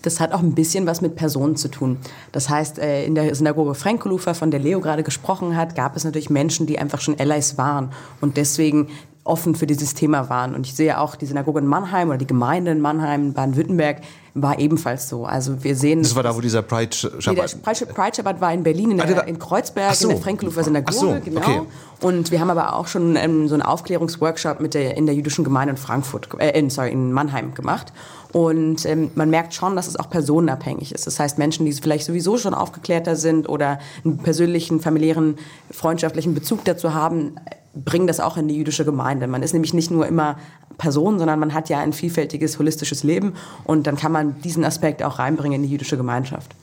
[0.04, 1.98] Das hat auch ein bisschen was mit Personen zu tun.
[2.34, 6.04] Das heißt, äh, in der Synagoge Frankolufer, von der Leo gerade gesprochen hat, gab es
[6.04, 8.90] natürlich Menschen, die einfach schon Allies waren und deswegen
[9.24, 10.56] offen für dieses Thema waren.
[10.56, 14.02] Und ich sehe auch die Synagoge in Mannheim oder die Gemeinde in Mannheim, Baden-Württemberg,
[14.36, 15.26] war ebenfalls so.
[15.26, 16.02] Also wir sehen.
[16.02, 17.56] Das war da, wo dieser Pride Shabbat.
[17.66, 20.10] Nee, der Pride Shabbat war in Berlin, in, der, ah, in Kreuzberg, so.
[20.10, 21.42] in der Frankelufer Synagoge, so, genau.
[21.42, 21.62] Okay.
[22.02, 25.44] Und wir haben aber auch schon ähm, so einen Aufklärungsworkshop mit der, in der jüdischen
[25.44, 27.94] Gemeinde in Frankfurt, äh, in, sorry, in Mannheim gemacht.
[28.32, 31.06] Und ähm, man merkt schon, dass es auch personenabhängig ist.
[31.06, 35.36] Das heißt, Menschen, die vielleicht sowieso schon aufgeklärter sind oder einen persönlichen, familiären,
[35.70, 37.36] freundschaftlichen Bezug dazu haben,
[37.76, 39.28] bringen das auch in die jüdische Gemeinde.
[39.28, 40.38] Man ist nämlich nicht nur immer
[40.78, 43.34] Person, sondern man hat ja ein vielfältiges, holistisches Leben
[43.64, 46.56] und dann kann man diesen Aspekt auch reinbringen in die jüdische Gemeinschaft.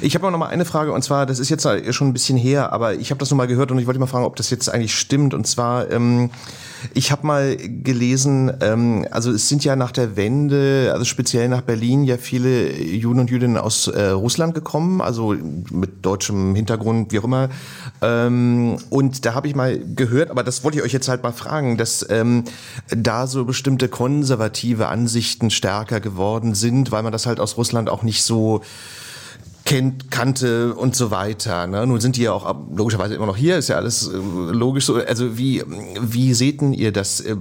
[0.00, 2.72] Ich habe noch mal eine Frage und zwar, das ist jetzt schon ein bisschen her,
[2.72, 4.68] aber ich habe das noch mal gehört und ich wollte mal fragen, ob das jetzt
[4.68, 5.34] eigentlich stimmt.
[5.34, 6.30] Und zwar, ähm,
[6.94, 11.62] ich habe mal gelesen, ähm, also es sind ja nach der Wende, also speziell nach
[11.62, 15.34] Berlin, ja viele Juden und Jüdinnen aus äh, Russland gekommen, also
[15.70, 17.48] mit deutschem Hintergrund, wie auch immer.
[18.02, 21.32] Ähm, und da habe ich mal gehört, aber das wollte ich euch jetzt halt mal
[21.32, 22.44] fragen, dass ähm,
[22.88, 28.02] da so bestimmte konservative Ansichten stärker geworden sind, weil man das halt aus Russland auch
[28.02, 28.62] nicht so
[29.70, 31.68] kennt, kannte und so weiter.
[31.68, 31.86] Ne?
[31.86, 34.96] Nun sind die ja auch logischerweise immer noch hier, ist ja alles äh, logisch so.
[34.96, 35.62] Also wie,
[36.00, 37.20] wie seht denn ihr das?
[37.20, 37.36] Äh,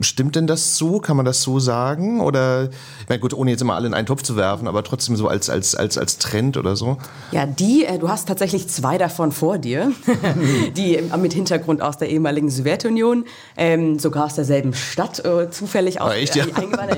[0.00, 0.98] stimmt denn das so?
[0.98, 2.20] Kann man das so sagen?
[2.20, 5.14] Oder, ich meine, gut, ohne jetzt immer alle in einen Topf zu werfen, aber trotzdem
[5.14, 6.98] so als, als, als, als Trend oder so?
[7.30, 9.92] Ja, die, äh, du hast tatsächlich zwei davon vor dir,
[10.76, 16.08] die mit Hintergrund aus der ehemaligen Sowjetunion, ähm, sogar aus derselben Stadt, äh, zufällig auch.
[16.08, 16.46] Ah, echt, ja?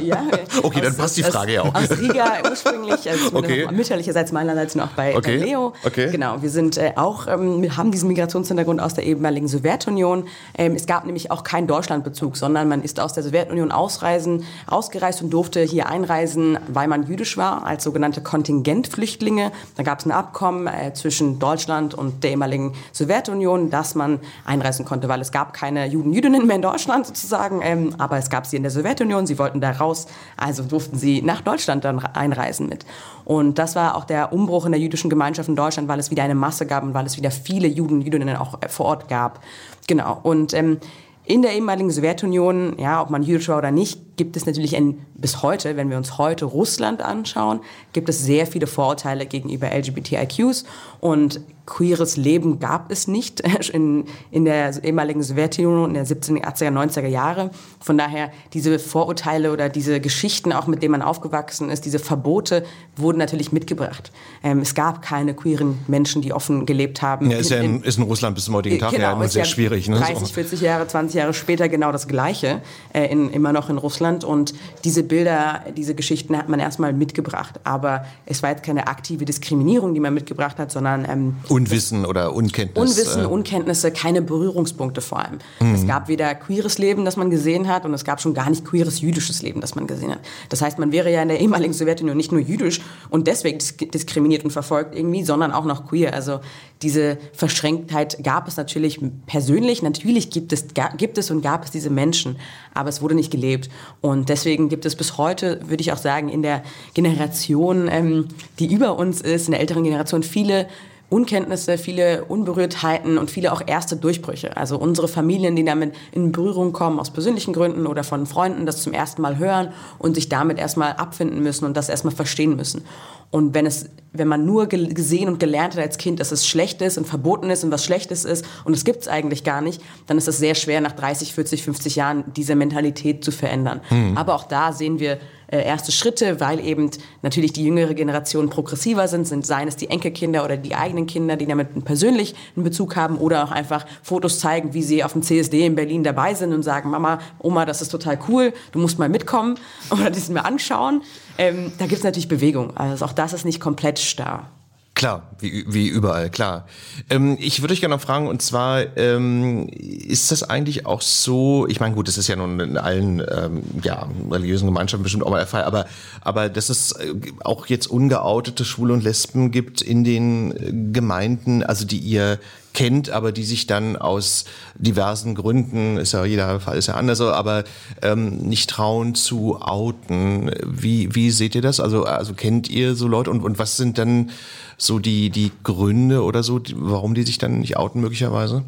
[0.02, 0.22] ja
[0.62, 1.74] okay, aus, dann passt die Frage ja auch.
[1.74, 3.68] Aus Riga ursprünglich, also okay.
[3.70, 5.38] mütterlicherseits meinerseits noch bei, okay.
[5.38, 5.72] bei Leo.
[5.84, 6.10] Okay.
[6.10, 10.24] Genau, wir sind äh, auch, ähm, wir haben diesen Migrationshintergrund aus der ehemaligen Sowjetunion.
[10.56, 15.22] Ähm, es gab nämlich auch keinen Deutschlandbezug, sondern man ist aus der Sowjetunion ausreisen, ausgereist
[15.22, 19.52] und durfte hier einreisen, weil man jüdisch war, als sogenannte Kontingentflüchtlinge.
[19.76, 24.84] Da gab es ein Abkommen äh, zwischen Deutschland und der ehemaligen Sowjetunion, dass man einreisen
[24.84, 28.46] konnte, weil es gab keine Juden, Jüdinnen mehr in Deutschland sozusagen, ähm, aber es gab
[28.46, 30.06] sie in der Sowjetunion, sie wollten da raus,
[30.36, 32.86] also durften sie nach Deutschland dann einreisen mit.
[33.26, 36.22] Und das war auch der Umbruch in der jüdischen Gemeinschaft in Deutschland, weil es wieder
[36.22, 39.40] eine Masse gab und weil es wieder viele Juden, Jüdinnen auch vor Ort gab.
[39.88, 40.20] Genau.
[40.22, 40.78] Und ähm,
[41.24, 44.98] in der ehemaligen Sowjetunion, ja, ob man jüdisch war oder nicht, gibt es natürlich ein,
[45.14, 47.60] bis heute, wenn wir uns heute Russland anschauen,
[47.92, 50.64] gibt es sehr viele Vorurteile gegenüber LGBTIQs
[51.00, 53.40] und queeres Leben gab es nicht
[53.72, 57.50] in, in der ehemaligen Sowjetunion in den 70er, 80er, 90er Jahre.
[57.80, 62.64] Von daher, diese Vorurteile oder diese Geschichten, auch mit denen man aufgewachsen ist, diese Verbote
[62.96, 64.12] wurden natürlich mitgebracht.
[64.42, 67.30] Ähm, es gab keine queeren Menschen, die offen gelebt haben.
[67.30, 69.42] Ja, ist ja in, ist in Russland bis zum heutigen Tag genau, ja immer sehr
[69.42, 69.88] ja schwierig.
[69.88, 69.98] Ne?
[69.98, 74.05] 30, 40 Jahre, 20 Jahre später genau das Gleiche, äh, in, immer noch in Russland.
[74.24, 77.60] Und diese Bilder, diese Geschichten hat man erstmal mitgebracht.
[77.64, 82.34] Aber es war jetzt keine aktive Diskriminierung, die man mitgebracht hat, sondern ähm, Unwissen oder
[82.34, 82.90] Unkenntnis.
[82.90, 83.26] Unwissen, äh.
[83.26, 85.38] Unkenntnisse, keine Berührungspunkte vor allem.
[85.60, 85.74] Mhm.
[85.74, 88.64] Es gab weder queeres Leben, das man gesehen hat, und es gab schon gar nicht
[88.64, 90.20] queeres jüdisches Leben, das man gesehen hat.
[90.48, 93.58] Das heißt, man wäre ja in der ehemaligen Sowjetunion nicht nur jüdisch und deswegen
[93.92, 96.14] diskriminiert und verfolgt irgendwie, sondern auch noch queer.
[96.14, 96.40] Also
[96.82, 99.82] diese Verschränktheit gab es natürlich persönlich.
[99.82, 102.36] Natürlich gibt es, gibt es und gab es diese Menschen,
[102.74, 103.70] aber es wurde nicht gelebt.
[104.02, 106.62] Und deswegen gibt es bis heute, würde ich auch sagen, in der
[106.94, 110.66] Generation, ähm, die über uns ist, in der älteren Generation, viele
[111.08, 114.56] Unkenntnisse, viele Unberührtheiten und viele auch erste Durchbrüche.
[114.56, 118.82] Also unsere Familien, die damit in Berührung kommen aus persönlichen Gründen oder von Freunden, das
[118.82, 122.84] zum ersten Mal hören und sich damit erstmal abfinden müssen und das erstmal verstehen müssen.
[123.30, 126.80] Und wenn es, wenn man nur gesehen und gelernt hat als Kind, dass es schlecht
[126.80, 129.82] ist und verboten ist und was Schlechtes ist und es gibt es eigentlich gar nicht,
[130.06, 133.80] dann ist es sehr schwer, nach 30, 40, 50 Jahren diese Mentalität zu verändern.
[133.90, 134.16] Mhm.
[134.16, 136.90] Aber auch da sehen wir äh, erste Schritte, weil eben
[137.22, 141.36] natürlich die jüngere Generation progressiver sind, sind seien es die Enkelkinder oder die eigenen Kinder,
[141.36, 145.22] die damit persönlich einen Bezug haben oder auch einfach Fotos zeigen, wie sie auf dem
[145.22, 148.98] CSD in Berlin dabei sind und sagen, Mama, Oma, das ist total cool, du musst
[148.98, 149.56] mal mitkommen
[149.90, 151.02] oder das mir anschauen.
[151.38, 152.76] Ähm, da gibt es natürlich Bewegung.
[152.76, 154.50] Also auch das ist nicht komplett starr.
[154.96, 156.64] Klar, wie, wie überall, klar.
[157.10, 161.66] Ähm, ich würde euch gerne noch fragen, und zwar, ähm, ist das eigentlich auch so,
[161.68, 165.28] ich meine, gut, das ist ja nun in allen ähm, ja, religiösen Gemeinschaften bestimmt auch
[165.28, 165.84] mal der Fall, aber,
[166.22, 167.12] aber dass es äh,
[167.44, 172.38] auch jetzt ungeoutete Schwule und Lesben gibt in den äh, Gemeinden, also die ihr
[172.76, 174.44] kennt, aber die sich dann aus
[174.76, 177.64] diversen Gründen, ist ja jeder Fall ist ja anders, aber
[178.02, 180.50] ähm, nicht trauen zu outen.
[180.62, 181.80] Wie, wie seht ihr das?
[181.80, 184.30] Also, also kennt ihr so Leute und, und was sind dann
[184.76, 188.62] so die, die Gründe oder so, warum die sich dann nicht outen möglicherweise?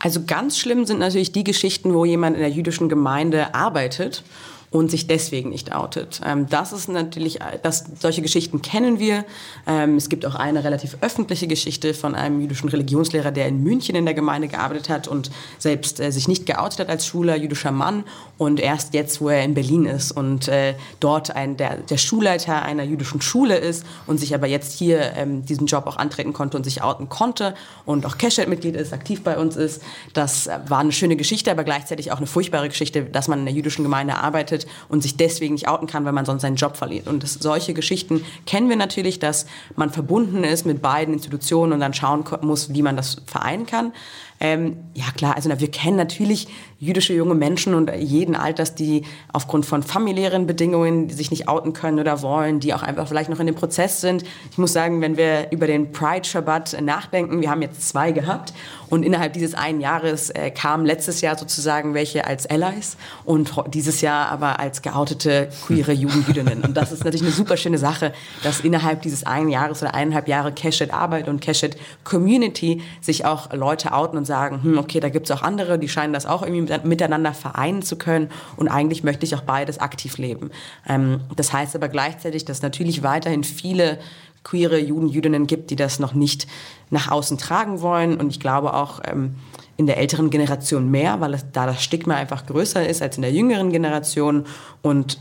[0.00, 4.24] Also ganz schlimm sind natürlich die Geschichten, wo jemand in der jüdischen Gemeinde arbeitet
[4.70, 6.20] und sich deswegen nicht outet.
[6.24, 9.24] Ähm, das ist natürlich, das, solche Geschichten kennen wir.
[9.66, 13.94] Ähm, es gibt auch eine relativ öffentliche Geschichte von einem jüdischen Religionslehrer, der in München
[13.94, 17.70] in der Gemeinde gearbeitet hat und selbst äh, sich nicht geoutet hat als schwuler jüdischer
[17.70, 18.04] Mann
[18.38, 22.62] und erst jetzt, wo er in Berlin ist und äh, dort ein, der, der Schulleiter
[22.62, 26.56] einer jüdischen Schule ist und sich aber jetzt hier ähm, diesen Job auch antreten konnte
[26.56, 29.82] und sich outen konnte und auch Keshet-Mitglied ist, aktiv bei uns ist.
[30.12, 33.54] Das war eine schöne Geschichte, aber gleichzeitig auch eine furchtbare Geschichte, dass man in der
[33.54, 34.55] jüdischen Gemeinde arbeitet
[34.88, 37.08] und sich deswegen nicht outen kann, weil man sonst seinen Job verliert.
[37.08, 41.80] Und das, solche Geschichten kennen wir natürlich, dass man verbunden ist mit beiden Institutionen und
[41.80, 43.92] dann schauen muss, wie man das vereinen kann.
[44.40, 49.64] Ähm, ja klar, also wir kennen natürlich jüdische junge Menschen und jeden Alters, die aufgrund
[49.64, 53.46] von familiären Bedingungen, sich nicht outen können oder wollen, die auch einfach vielleicht noch in
[53.46, 54.24] dem Prozess sind.
[54.50, 58.52] Ich muss sagen, wenn wir über den Pride Shabbat nachdenken, wir haben jetzt zwei gehabt
[58.90, 64.00] und innerhalb dieses einen Jahres äh, kamen letztes Jahr sozusagen welche als Allies und dieses
[64.02, 66.62] Jahr aber als geoutete queere Jugendjüdinnen.
[66.62, 70.28] Und das ist natürlich eine super schöne Sache, dass innerhalb dieses einen Jahres oder eineinhalb
[70.28, 75.08] Jahre Keshet Arbeit und Keshet Community sich auch Leute outen und sagen, hm, okay, da
[75.08, 79.04] gibt es auch andere, die scheinen das auch irgendwie miteinander vereinen zu können und eigentlich
[79.04, 80.50] möchte ich auch beides aktiv leben.
[80.86, 83.98] Ähm, das heißt aber gleichzeitig, dass natürlich weiterhin viele
[84.44, 86.46] queere Juden, Jüdinnen gibt, die das noch nicht
[86.90, 89.36] nach außen tragen wollen und ich glaube auch ähm,
[89.76, 93.22] in der älteren Generation mehr, weil es, da das Stigma einfach größer ist als in
[93.22, 94.44] der jüngeren Generation
[94.82, 95.18] und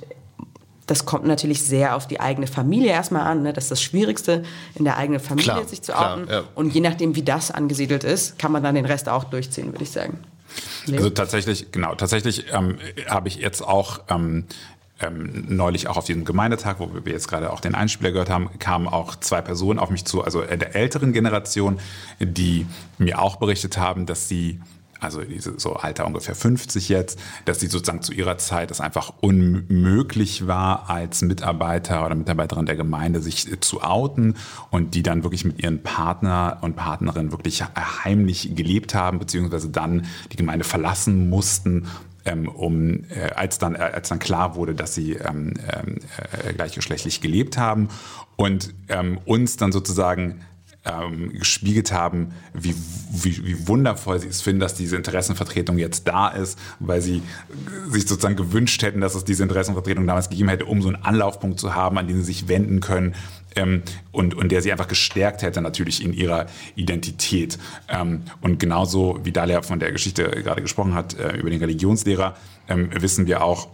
[0.88, 3.44] das kommt natürlich sehr auf die eigene Familie erstmal an.
[3.44, 3.54] Ne?
[3.54, 4.44] Das ist das Schwierigste,
[4.76, 6.28] in der eigenen Familie klar, sich zu outen.
[6.30, 6.44] Ja.
[6.54, 9.84] Und je nachdem, wie das angesiedelt ist, kann man dann den Rest auch durchziehen, würde
[9.84, 10.20] ich sagen.
[10.92, 14.46] Also tatsächlich, genau, tatsächlich ähm, habe ich jetzt auch ähm,
[15.02, 18.50] ähm, neulich auch auf diesem Gemeindetag, wo wir jetzt gerade auch den Einspieler gehört haben,
[18.60, 21.80] kamen auch zwei Personen auf mich zu, also der älteren Generation,
[22.20, 22.66] die
[22.98, 24.62] mir auch berichtet haben, dass sie
[25.06, 29.14] also diese so Alter ungefähr 50 jetzt, dass sie sozusagen zu ihrer Zeit es einfach
[29.22, 34.36] unmöglich war, als Mitarbeiter oder Mitarbeiterin der Gemeinde sich zu outen
[34.72, 37.64] und die dann wirklich mit ihren Partner und Partnerinnen wirklich
[38.04, 41.88] heimlich gelebt haben, beziehungsweise dann die Gemeinde verlassen mussten,
[42.26, 47.22] ähm, um, äh, als, dann, äh, als dann klar wurde, dass sie ähm, äh, gleichgeschlechtlich
[47.22, 47.90] gelebt haben
[48.36, 50.42] und ähm, uns dann sozusagen
[50.86, 52.76] ähm, gespiegelt haben, wie,
[53.12, 57.24] wie, wie wundervoll sie es finden, dass diese Interessenvertretung jetzt da ist, weil sie
[57.90, 61.60] sich sozusagen gewünscht hätten, dass es diese Interessenvertretung damals gegeben hätte, um so einen Anlaufpunkt
[61.60, 63.16] zu haben, an den sie sich wenden können
[63.56, 66.46] ähm, und, und der sie einfach gestärkt hätte natürlich in ihrer
[66.76, 67.58] Identität.
[67.88, 72.36] Ähm, und genauso wie Dalia von der Geschichte gerade gesprochen hat, äh, über den Religionslehrer,
[72.68, 73.68] ähm, wissen wir auch,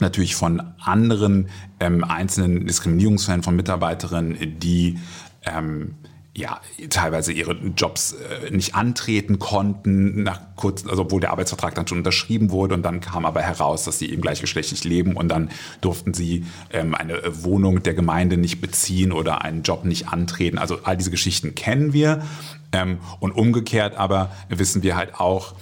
[0.00, 4.98] natürlich von anderen einzelnen Diskriminierungsfällen von Mitarbeiterinnen, die
[5.44, 5.94] ähm,
[6.36, 11.86] ja, teilweise ihre Jobs äh, nicht antreten konnten, nach kurz, also obwohl der Arbeitsvertrag dann
[11.86, 15.50] schon unterschrieben wurde und dann kam aber heraus, dass sie eben gleichgeschlechtlich leben und dann
[15.80, 20.58] durften sie ähm, eine Wohnung der Gemeinde nicht beziehen oder einen Job nicht antreten.
[20.58, 22.24] Also all diese Geschichten kennen wir
[22.72, 25.54] ähm, und umgekehrt aber wissen wir halt auch,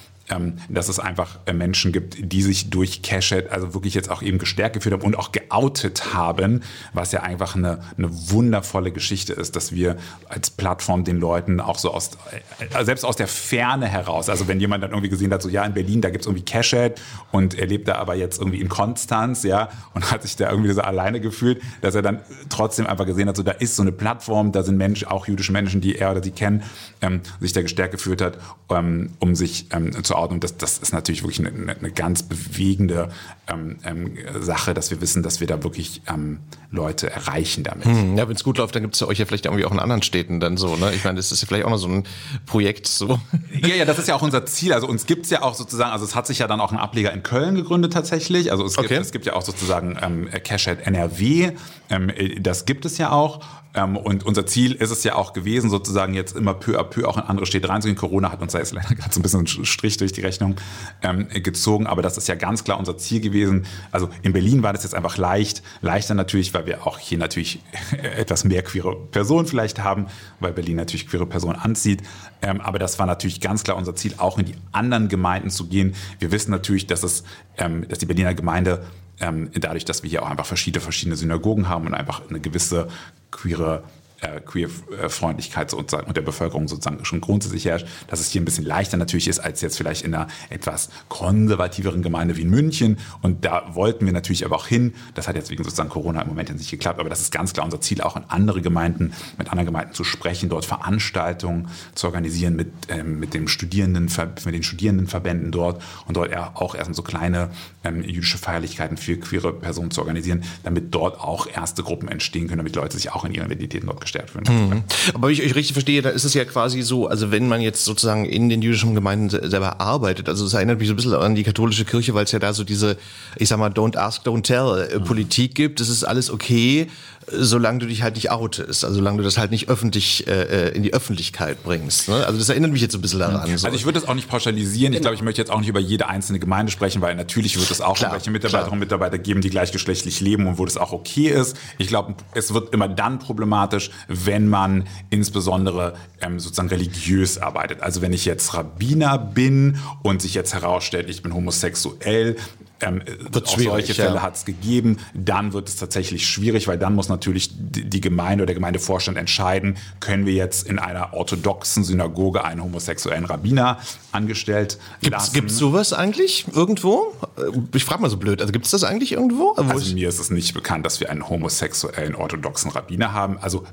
[0.69, 4.39] dass es einfach äh, Menschen gibt, die sich durch Cashhead also wirklich jetzt auch eben
[4.39, 9.57] gestärkt gefühlt haben und auch geoutet haben, was ja einfach eine, eine wundervolle Geschichte ist,
[9.57, 9.97] dass wir
[10.29, 14.61] als Plattform den Leuten auch so aus, äh, selbst aus der Ferne heraus, also wenn
[14.61, 17.59] jemand dann irgendwie gesehen hat, so ja, in Berlin, da gibt es irgendwie Cashhead und
[17.59, 20.83] er lebt da aber jetzt irgendwie in Konstanz, ja, und hat sich da irgendwie so
[20.83, 24.53] alleine gefühlt, dass er dann trotzdem einfach gesehen hat, so da ist so eine Plattform,
[24.53, 26.63] da sind Menschen, auch jüdische Menschen, die er oder sie kennen,
[27.01, 28.39] ähm, sich da gestärkt gefühlt hat,
[28.71, 30.41] ähm, um sich ähm, zu verordnen.
[30.41, 33.09] Das, das ist natürlich wirklich eine, eine ganz bewegende
[33.49, 37.85] ähm, ähm, Sache, dass wir wissen, dass wir da wirklich ähm, Leute erreichen damit.
[37.85, 39.73] Hm, ja, wenn es gut läuft, dann gibt es ja euch ja vielleicht irgendwie auch
[39.73, 40.77] in anderen Städten dann so.
[40.77, 40.93] Ne?
[40.95, 42.05] Ich meine, das ist ja vielleicht auch noch so ein
[42.47, 43.21] Projekt so.
[43.53, 44.73] Ja, ja, das ist ja auch unser Ziel.
[44.73, 46.79] Also uns gibt es ja auch sozusagen, also es hat sich ja dann auch ein
[46.79, 48.51] Ableger in Köln gegründet tatsächlich.
[48.51, 48.89] Also es, okay.
[48.89, 51.53] gibt, es gibt ja auch sozusagen ähm, Cashhead NRW.
[51.91, 53.41] Ähm, das gibt es ja auch.
[53.75, 57.09] Ähm, und unser Ziel ist es ja auch gewesen, sozusagen jetzt immer peu à peu
[57.09, 57.97] auch in andere Städte reinzugehen.
[57.97, 60.57] Corona hat uns da jetzt leider gerade so ein bisschen einen Strich durch die Rechnung
[61.03, 63.67] ähm, gezogen, aber das ist ja ganz klar unser Ziel gewesen.
[63.91, 67.61] Also in Berlin war das jetzt einfach leicht, leichter natürlich, weil wir auch hier natürlich
[68.17, 70.07] etwas mehr queere Personen vielleicht haben,
[70.41, 72.03] weil Berlin natürlich queere Personen anzieht.
[72.43, 75.69] Ähm, aber das war natürlich ganz klar unser Ziel, auch in die anderen Gemeinden zu
[75.69, 75.95] gehen.
[76.19, 77.25] Wir wissen natürlich, dass es,
[77.57, 78.85] ähm, dass die Berliner Gemeinde
[79.21, 82.89] ähm, dadurch, dass wir hier auch einfach verschiedene, verschiedene Synagogen haben und einfach eine gewisse
[83.31, 83.85] queere
[84.23, 88.97] äh, Queer-Freundlichkeit und der Bevölkerung sozusagen schon grundsätzlich herrscht, dass es hier ein bisschen leichter
[88.97, 92.99] natürlich ist als jetzt vielleicht in einer etwas konservativeren Gemeinde wie in München.
[93.21, 94.95] Und da wollten wir natürlich aber auch hin.
[95.15, 97.65] Das hat jetzt wegen sozusagen Corona im Moment nicht geklappt, aber das ist ganz klar
[97.65, 102.57] unser Ziel, auch in andere Gemeinden, mit anderen Gemeinden zu sprechen, dort Veranstaltungen zu organisieren
[102.57, 104.11] mit, ähm, mit, dem Studierenden,
[104.45, 107.51] mit den Studierendenverbänden dort und dort auch erstmal so kleine
[107.85, 112.59] ähm, jüdische Feierlichkeiten für queere Personen zu organisieren, damit dort auch erste Gruppen entstehen können,
[112.59, 114.69] damit Leute sich auch in ihren Identitäten dort gestärkt werden.
[114.69, 114.85] Mhm.
[115.15, 117.61] Aber wenn ich euch richtig verstehe, da ist es ja quasi so, also wenn man
[117.61, 121.15] jetzt sozusagen in den jüdischen Gemeinden selber arbeitet, also es erinnert mich so ein bisschen
[121.15, 122.97] an die katholische Kirche, weil es ja da so diese,
[123.37, 125.05] ich sag mal, don't ask, don't tell äh, mhm.
[125.05, 125.81] Politik gibt.
[125.81, 126.89] Es ist alles okay,
[127.31, 130.75] solange du dich halt nicht outest, also solange du das halt nicht öffentlich äh, äh,
[130.75, 132.09] in die Öffentlichkeit bringst.
[132.09, 132.27] Ne?
[132.27, 133.47] Also das erinnert mich jetzt ein bisschen daran.
[133.57, 133.67] So.
[133.67, 134.93] Also ich würde das auch nicht pauschalisieren.
[134.93, 134.97] Genau.
[134.97, 137.71] Ich glaube, ich möchte jetzt auch nicht über jede einzelne Gemeinde sprechen, weil natürlich wird
[137.71, 140.93] es auch klar, irgendwelche Mitarbeiterinnen und Mitarbeiter geben, die gleichgeschlechtlich leben und wo das auch
[140.93, 141.57] okay ist.
[141.79, 147.83] Ich glaube, es wird immer dann problematisch, wenn man insbesondere ähm, sozusagen religiös arbeitet.
[147.83, 152.37] Also wenn ich jetzt Rabbiner bin und sich jetzt herausstellt, ich bin homosexuell,
[152.83, 153.03] ähm,
[153.35, 154.23] auch solche Fälle ja.
[154.23, 154.99] hat es gegeben.
[155.15, 159.77] Dann wird es tatsächlich schwierig, weil dann muss natürlich die Gemeinde oder der Gemeindevorstand entscheiden,
[160.01, 163.79] können wir jetzt in einer orthodoxen Synagoge einen homosexuellen Rabbiner
[164.11, 167.15] angestellt gibt's, Gibt es sowas eigentlich irgendwo?
[167.37, 169.53] Äh, ich frage mal so blöd, also gibt es das eigentlich irgendwo?
[169.53, 173.39] Also mir ist es nicht bekannt, dass wir einen homosexuellen orthodoxen Rabbiner haben.
[173.39, 173.65] Also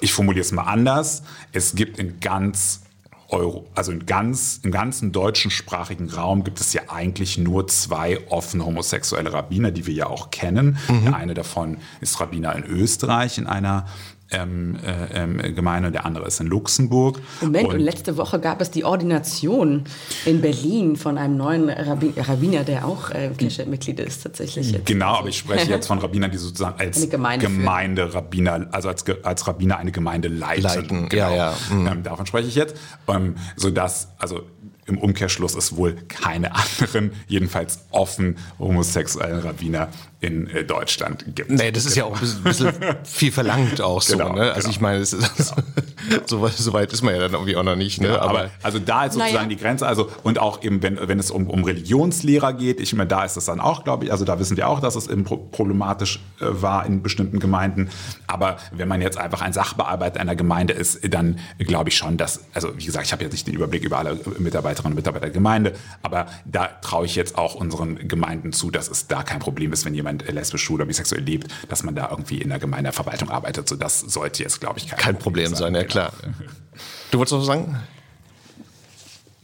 [0.00, 1.22] ich formuliere es mal anders.
[1.52, 2.82] Es gibt in ganz
[3.28, 8.26] Euro, also in ganz, im ganzen deutschen sprachigen Raum gibt es ja eigentlich nur zwei
[8.30, 10.78] offen homosexuelle Rabbiner, die wir ja auch kennen.
[10.88, 11.04] Mhm.
[11.04, 13.86] Der eine davon ist Rabbiner in Österreich in einer
[14.30, 17.20] ähm, äh, ähm, Gemeinde, der andere ist in Luxemburg.
[17.40, 19.84] Moment, und, und, letzte Woche gab es die Ordination
[20.24, 24.72] in Berlin von einem neuen Rabbi Rabbiner, der auch äh, Kirchenmitglied ist tatsächlich.
[24.72, 24.86] Jetzt.
[24.86, 29.04] Genau, aber ich spreche jetzt von Rabbinern, die sozusagen als Gemeinde, Gemeinde Rabbiner, also als,
[29.22, 30.62] als Rabbiner eine Gemeinde leiten.
[30.62, 31.08] leiten.
[31.08, 31.30] Genau.
[31.30, 31.54] Ja, ja.
[31.70, 31.86] Mhm.
[31.86, 32.76] Ähm, davon spreche ich jetzt.
[33.08, 34.42] Ähm, sodass, also
[34.88, 39.88] im Umkehrschluss es wohl keine anderen, jedenfalls offen homosexuellen Rabbiner
[40.20, 41.50] in äh, Deutschland gibt.
[41.50, 42.72] Nee, das ist ja auch ein bisschen,
[43.04, 44.16] viel verlangt auch so.
[44.16, 44.52] Genau, ne?
[44.52, 44.70] Also genau.
[44.70, 46.22] ich meine, ist, genau.
[46.26, 48.00] so, weit, so, weit ist man ja dann irgendwie auch noch nicht.
[48.00, 48.08] Ne?
[48.08, 49.48] Genau, aber, aber, also da ist sozusagen naja.
[49.48, 49.86] die Grenze.
[49.86, 53.36] Also und auch eben, wenn, wenn es um, um Religionslehrer geht, ich meine, da ist
[53.36, 56.46] es dann auch, glaube ich, also da wissen wir auch, dass es eben problematisch äh,
[56.48, 57.88] war in bestimmten Gemeinden.
[58.26, 62.40] Aber wenn man jetzt einfach ein Sachbearbeiter einer Gemeinde ist, dann glaube ich schon, dass,
[62.54, 65.32] also wie gesagt, ich habe jetzt nicht den Überblick über alle Mitarbeiterinnen und Mitarbeiter der
[65.32, 69.72] Gemeinde, aber da traue ich jetzt auch unseren Gemeinden zu, dass es da kein Problem
[69.72, 73.30] ist, wenn jemand jemand lesbisch oder bisexuell lebt, dass man da irgendwie in der Gemeindeverwaltung
[73.30, 73.68] arbeitet.
[73.68, 75.58] So das sollte jetzt, glaube ich, kein, kein Problem, sein.
[75.58, 75.74] sein.
[75.74, 76.12] Ja, klar.
[77.10, 77.80] Du wolltest noch was sagen?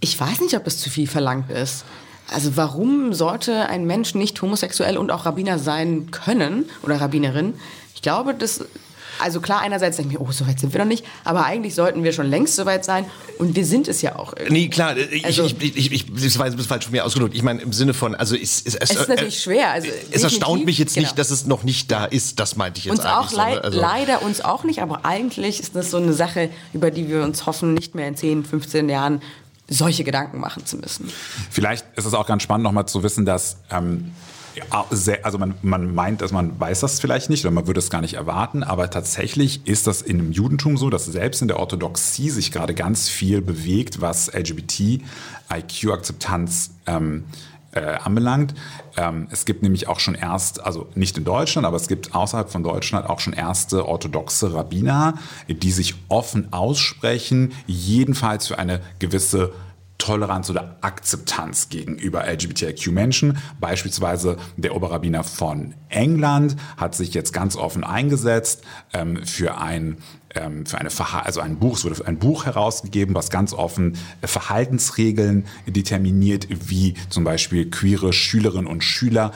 [0.00, 1.84] Ich weiß nicht, ob es zu viel verlangt ist.
[2.30, 7.54] Also warum sollte ein Mensch nicht homosexuell und auch Rabbiner sein können oder Rabbinerin?
[7.94, 8.64] Ich glaube, das
[9.18, 11.74] also klar, einerseits denke ich mir, oh, so weit sind wir noch nicht, aber eigentlich
[11.74, 13.04] sollten wir schon längst so weit sein
[13.38, 14.32] und wir sind es ja auch.
[14.36, 14.52] Irgendwie.
[14.52, 17.34] Nee, klar, ich, also, ich, ich, ich, das war jetzt falsch von mir ausgedrückt.
[17.34, 19.70] Ich meine im Sinne von, also es, es, es ist natürlich schwer.
[19.70, 21.06] Also es erstaunt mich jetzt genau.
[21.06, 23.14] nicht, dass es noch nicht da ist, das meinte ich jetzt uns eigentlich.
[23.14, 23.80] Auch leid, so, also.
[23.80, 27.46] Leider uns auch nicht, aber eigentlich ist das so eine Sache, über die wir uns
[27.46, 29.22] hoffen, nicht mehr in 10, 15 Jahren
[29.68, 31.10] solche Gedanken machen zu müssen.
[31.50, 34.12] Vielleicht ist es auch ganz spannend, nochmal zu wissen, dass ähm,
[35.22, 38.00] also man, man meint, dass man weiß das vielleicht nicht oder man würde es gar
[38.00, 42.30] nicht erwarten, aber tatsächlich ist das in dem Judentum so, dass selbst in der Orthodoxie
[42.30, 47.24] sich gerade ganz viel bewegt, was LGBT-IQ-Akzeptanz ähm,
[47.74, 48.54] äh, anbelangt.
[48.96, 52.50] Ähm, es gibt nämlich auch schon erst, also nicht in Deutschland, aber es gibt außerhalb
[52.50, 55.14] von Deutschland auch schon erste orthodoxe Rabbiner,
[55.48, 59.52] die sich offen aussprechen, jedenfalls für eine gewisse
[59.98, 63.38] Toleranz oder Akzeptanz gegenüber LGBTIQ-Menschen.
[63.60, 69.98] Beispielsweise der Oberrabbiner von England hat sich jetzt ganz offen eingesetzt ähm, für ein
[70.34, 73.96] ähm, für eine Verha also ein Buch, es wurde ein Buch herausgegeben, was ganz offen
[74.20, 79.32] äh, Verhaltensregeln determiniert, wie zum Beispiel queere Schülerinnen und Schüler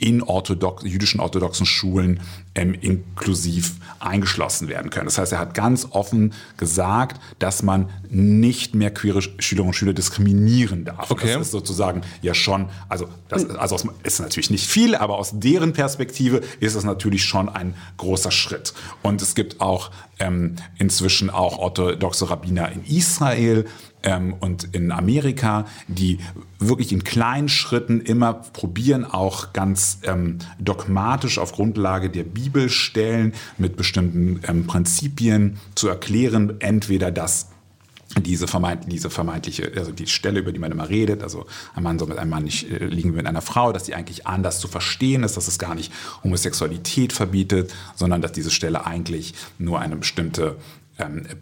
[0.00, 2.20] in orthodox, jüdischen orthodoxen Schulen
[2.54, 5.04] ähm, inklusiv eingeschlossen werden können.
[5.04, 9.92] Das heißt, er hat ganz offen gesagt, dass man nicht mehr queere Schülerinnen und Schüler
[9.92, 11.10] diskriminieren darf.
[11.10, 11.34] Okay.
[11.34, 15.32] Das ist sozusagen ja schon, also das also aus, ist natürlich nicht viel, aber aus
[15.34, 18.72] deren Perspektive ist es natürlich schon ein großer Schritt.
[19.02, 23.66] Und es gibt auch ähm, inzwischen auch orthodoxe Rabbiner in Israel,
[24.02, 26.18] ähm, und in Amerika, die
[26.58, 33.76] wirklich in kleinen Schritten immer probieren, auch ganz ähm, dogmatisch auf Grundlage der Bibelstellen mit
[33.76, 37.48] bestimmten ähm, Prinzipien zu erklären, entweder dass
[38.18, 41.98] diese, vermeint, diese vermeintliche, also die Stelle, über die man immer redet, also ein Mann
[41.98, 44.58] soll mit einem Mann nicht äh, liegen wie mit einer Frau, dass die eigentlich anders
[44.58, 45.92] zu verstehen ist, dass es gar nicht
[46.24, 50.56] Homosexualität verbietet, sondern dass diese Stelle eigentlich nur eine bestimmte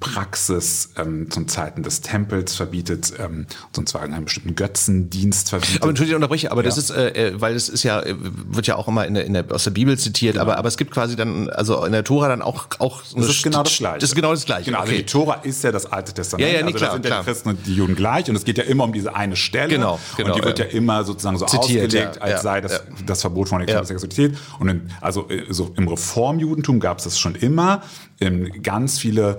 [0.00, 5.80] Praxis ähm, zum Zeiten des Tempels verbietet, ähm, sozusagen einen bestimmten Götzendienst verbietet.
[5.82, 6.82] Aber entschuldige, ich unterbreche, aber das Ja.
[6.82, 9.32] ist, äh, äh, weil das ist ja, äh, wird ja auch immer in der, in
[9.34, 10.42] der, aus der Bibel zitiert, Genau.
[10.42, 13.28] aber, aber es gibt quasi dann, also in der Tora dann auch, auch so Das
[13.28, 13.98] ist genau das Gleiche.
[13.98, 14.64] Das ist genau das Gleiche.
[14.66, 15.02] Genau, also okay.
[15.02, 16.48] die Tora ist ja das Alte Testament.
[16.48, 17.20] Ja, ja, nee, also klar, da sind ja klar.
[17.22, 18.28] die Christen und die Juden gleich.
[18.28, 19.68] Und es geht ja immer um diese eine Stelle.
[19.68, 20.70] Genau, genau, Und die wird ja, ja.
[20.72, 22.78] immer sozusagen so Zitiert, ausgelegt, ja, als ja, sei das, ja.
[23.06, 23.76] das Verbot von Ja.
[23.76, 24.36] Homosexualität.
[24.58, 27.82] Und in, also äh, so im Reformjudentum gab es das schon immer.
[28.20, 29.38] Ähm, ganz viele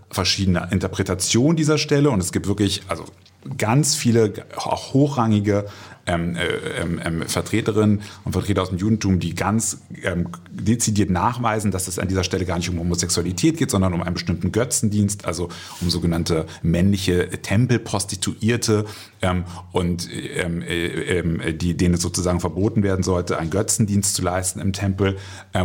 [0.11, 2.09] verschiedene Interpretationen dieser Stelle.
[2.09, 3.05] Und es gibt wirklich, also
[3.57, 5.65] ganz viele auch hochrangige
[6.07, 6.47] ähm, äh,
[6.81, 11.99] ähm, ähm, Vertreterinnen und Vertreter aus dem Judentum, die ganz ähm, dezidiert nachweisen, dass es
[11.99, 15.49] an dieser Stelle gar nicht um Homosexualität geht, sondern um einen bestimmten Götzendienst, also
[15.79, 18.85] um sogenannte männliche Tempelprostituierte
[19.21, 24.59] ähm, und ähm, äh, die, denen es sozusagen verboten werden sollte, einen Götzendienst zu leisten
[24.59, 25.17] im Tempel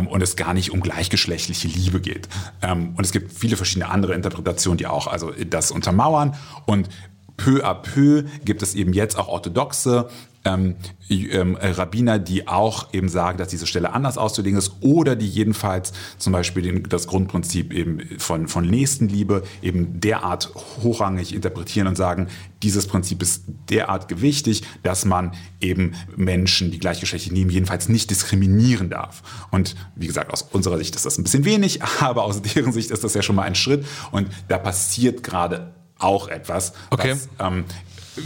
[0.09, 2.27] und es gar nicht um gleichgeschlechtliche Liebe geht.
[2.61, 4.36] Und es gibt viele verschiedene andere Interpretationen,
[4.77, 6.35] die auch also das untermauern.
[6.65, 6.89] Und
[7.37, 10.09] peu à peu gibt es eben jetzt auch orthodoxe
[10.47, 10.75] ähm,
[11.09, 15.93] ähm, Rabbiner, die auch eben sagen, dass diese Stelle anders auszulegen ist oder die jedenfalls
[16.17, 20.51] zum Beispiel den, das Grundprinzip eben von, von Nächstenliebe eben derart
[20.83, 22.27] hochrangig interpretieren und sagen,
[22.63, 28.89] dieses Prinzip ist derart gewichtig, dass man eben Menschen, die gleichgeschlechtlich lieben, jedenfalls nicht diskriminieren
[28.89, 29.47] darf.
[29.51, 32.91] Und wie gesagt, aus unserer Sicht ist das ein bisschen wenig, aber aus deren Sicht
[32.91, 37.11] ist das ja schon mal ein Schritt und da passiert gerade auch etwas, Okay.
[37.11, 37.65] was ähm,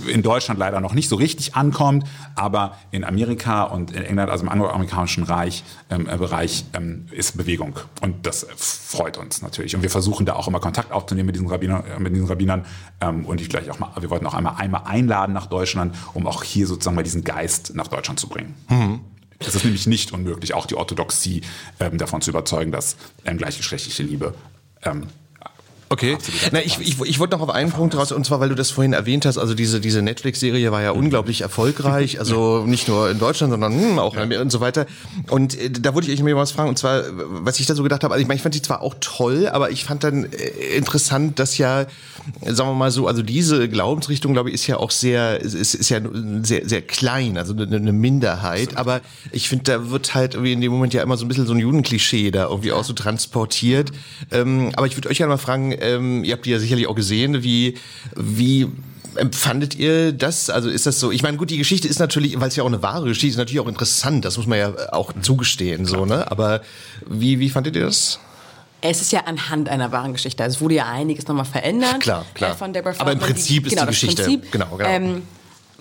[0.07, 4.43] in Deutschland leider noch nicht so richtig ankommt, aber in Amerika und in England, also
[4.43, 7.77] im angloamerikanischen Reich, ähm, äh, Bereich, ähm, ist Bewegung.
[8.01, 9.75] Und das freut uns natürlich.
[9.75, 12.65] Und wir versuchen da auch immer Kontakt aufzunehmen mit diesen, Rabbiner, äh, mit diesen Rabbinern.
[12.99, 16.27] Ähm, und ich gleich auch mal, wir wollten auch einmal, einmal einladen nach Deutschland, um
[16.27, 18.55] auch hier sozusagen mal diesen Geist nach Deutschland zu bringen.
[19.39, 21.41] Es ist nämlich nicht unmöglich, auch die Orthodoxie
[21.79, 24.35] ähm, davon zu überzeugen, dass ähm, gleichgeschlechtliche Liebe
[24.83, 25.07] ähm,
[25.91, 26.17] Okay.
[26.53, 28.71] Na, ich, ich, ich wollte noch auf einen Punkt raus, und zwar, weil du das
[28.71, 33.19] vorhin erwähnt hast, also diese, diese Netflix-Serie war ja unglaublich erfolgreich, also nicht nur in
[33.19, 34.85] Deutschland, sondern hm, auch in Amerika und so weiter.
[35.29, 37.83] Und äh, da wollte ich euch mal was fragen, und zwar, was ich da so
[37.83, 40.31] gedacht habe, also ich meine, ich fand die zwar auch toll, aber ich fand dann
[40.31, 41.87] äh, interessant, dass ja,
[42.45, 45.89] sagen wir mal so, also diese Glaubensrichtung, glaube ich, ist ja auch sehr, ist, ist
[45.89, 45.99] ja
[46.41, 49.01] sehr, sehr klein, also eine, eine Minderheit, aber
[49.33, 51.53] ich finde, da wird halt irgendwie in dem Moment ja immer so ein bisschen so
[51.53, 53.91] ein Judenklischee da irgendwie auch so transportiert.
[54.31, 56.95] Ähm, aber ich würde euch gerne mal fragen, ähm, ihr habt die ja sicherlich auch
[56.95, 57.75] gesehen, wie,
[58.15, 58.67] wie
[59.15, 60.49] empfandet ihr das?
[60.49, 61.11] Also ist das so?
[61.11, 63.37] Ich meine, gut, die Geschichte ist natürlich, weil es ja auch eine wahre Geschichte ist,
[63.37, 64.23] natürlich auch interessant.
[64.25, 66.31] Das muss man ja auch zugestehen, so ne.
[66.31, 66.61] Aber
[67.07, 68.19] wie wie fandet ihr das?
[68.83, 70.43] Es ist ja anhand einer wahren Geschichte.
[70.43, 71.99] Also es wurde ja einiges nochmal verändert.
[71.99, 72.51] Klar, klar.
[72.51, 73.19] Äh, von Deborah Aber im.
[73.19, 74.89] Prinzip ist die das Geschichte- Prinzip, genau, genau.
[74.89, 75.21] Ähm,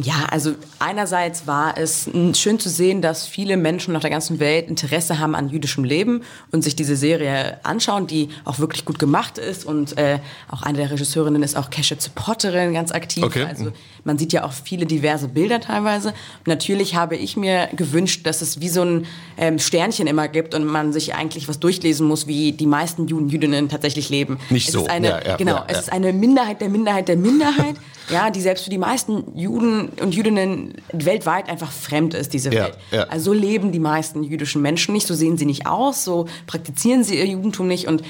[0.03, 4.69] ja, also einerseits war es schön zu sehen, dass viele Menschen auf der ganzen Welt
[4.69, 6.23] Interesse haben an jüdischem Leben
[6.53, 9.65] und sich diese Serie anschauen, die auch wirklich gut gemacht ist.
[9.65, 13.25] Und äh, auch eine der Regisseurinnen ist auch Keshe Potterin ganz aktiv.
[13.25, 13.45] Okay.
[13.45, 13.73] Also
[14.05, 16.09] man sieht ja auch viele diverse Bilder teilweise.
[16.09, 20.55] Und natürlich habe ich mir gewünscht, dass es wie so ein ähm, Sternchen immer gibt
[20.55, 24.39] und man sich eigentlich was durchlesen muss, wie die meisten Juden, Jüdinnen tatsächlich leben.
[24.51, 24.83] Nicht es so.
[24.83, 27.77] Ist eine, Ja, ja, genau, ja, es ist eine Minderheit der Minderheit der Minderheit,
[28.11, 32.65] ja, die selbst für die meisten Juden und Jüdinnen weltweit einfach fremd ist, diese Ja,
[32.65, 32.79] Welt.
[32.91, 33.03] ja.
[33.05, 37.05] Also so leben die meisten jüdischen Menschen nicht, so sehen sie nicht aus, so praktizieren
[37.05, 38.03] sie ihr Judentum nicht und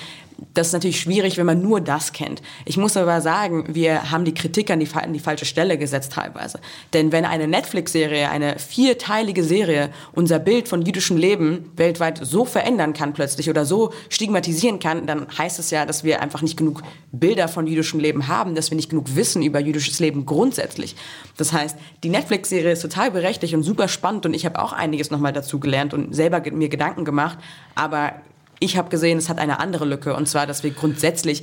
[0.55, 2.43] das ist natürlich schwierig, wenn man nur das kennt.
[2.65, 6.13] Ich muss aber sagen, wir haben die Kritik an die, an die falsche Stelle gesetzt
[6.13, 6.61] teilweise.
[6.93, 12.93] Denn wenn eine Netflix-Serie, eine vierteilige Serie unser Bild von jüdischem Leben weltweit so verändern
[12.93, 16.83] kann plötzlich oder so stigmatisieren kann, dann heißt es ja, dass wir einfach nicht genug
[17.13, 20.97] Bilder von jüdischem Leben haben, dass wir nicht genug wissen über jüdisches Leben grundsätzlich.
[21.37, 25.11] Das heißt, die Netflix-Serie ist total berechtigt und super spannend und ich habe auch einiges
[25.11, 27.39] nochmal dazu gelernt und selber mir Gedanken gemacht,
[27.75, 28.15] aber
[28.61, 30.15] ich habe gesehen, es hat eine andere Lücke.
[30.15, 31.43] Und zwar, dass wir grundsätzlich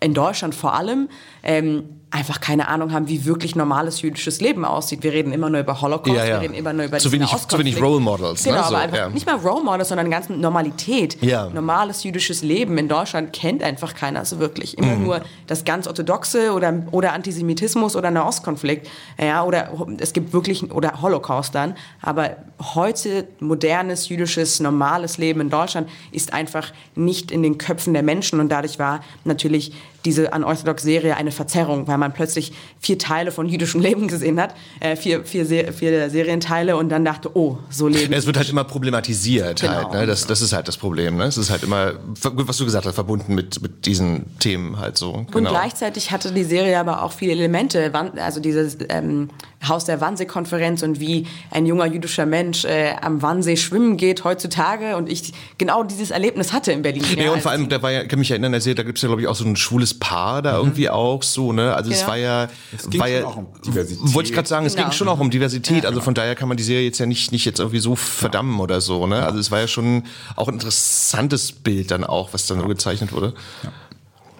[0.00, 1.08] in Deutschland vor allem
[1.42, 1.84] ähm,
[2.14, 5.02] einfach keine Ahnung haben, wie wirklich normales jüdisches Leben aussieht.
[5.02, 6.34] Wir reden immer nur über Holocaust, Ja, ja.
[6.36, 8.52] wir reden immer nur über Zu wenig- zu wenig Role Models, ne?
[8.52, 9.08] Genau, So, aber einfach ja.
[9.08, 11.20] nicht mal Role Models, sondern eine ganze Normalität.
[11.22, 11.48] Ja.
[11.48, 14.78] Normales jüdisches Leben in Deutschland kennt einfach keiner so wirklich.
[14.78, 15.02] Immer Mhm.
[15.04, 18.88] nur das ganz orthodoxe oder, oder Antisemitismus oder Nahostkonflikt.
[19.20, 21.74] Ja, oder es gibt wirklich, oder Holocaust dann.
[22.00, 22.36] Aber
[22.76, 28.38] heute modernes, jüdisches, normales Leben in Deutschland ist einfach nicht in den Köpfen der Menschen
[28.38, 29.72] und dadurch war natürlich
[30.04, 34.96] diese Unorthodox-Serie eine Verzerrung, weil man plötzlich vier Teile von jüdischem Leben gesehen hat, äh,
[34.96, 38.64] vier, vier, Se vier Serienteile und dann dachte, oh, so leben Es wird halt immer
[38.64, 39.72] problematisiert Genau.
[39.74, 40.06] halt, ne?
[40.06, 41.16] das, das ist halt das Problem.
[41.16, 41.24] Ne?
[41.24, 41.92] Es ist halt immer,
[42.22, 45.12] was du gesagt hast, verbunden mit, mit diesen Themen halt so.
[45.12, 45.50] Und Genau.
[45.50, 49.30] gleichzeitig hatte die Serie aber auch viele Elemente, also dieses ähm,
[49.68, 54.96] Haus der Wannsee-Konferenz und wie ein junger jüdischer Mensch äh, am Wannsee schwimmen geht heutzutage
[54.96, 57.02] und ich genau dieses Erlebnis hatte in Berlin.
[57.16, 58.82] Ja, und als vor allem, da war ja, ich kann mich erinnern, der Serie, da
[58.82, 61.74] gibt es ja, glaube ich, auch so ein schwules Paar da irgendwie auch so, ne?
[61.74, 62.06] Also es Ja.
[62.08, 62.48] war ja,
[62.90, 64.14] ging war schon ja, auch um Diversität.
[64.14, 64.88] wollte ich gerade sagen, es Genau.
[64.88, 65.86] ging schon auch um Diversität.
[65.86, 68.60] Also von daher kann man die Serie jetzt ja nicht, nicht jetzt irgendwie so verdammen
[68.60, 69.24] oder so, ne?
[69.24, 70.04] Also es war ja schon
[70.36, 73.34] auch ein interessantes Bild dann auch, was dann so gezeichnet wurde.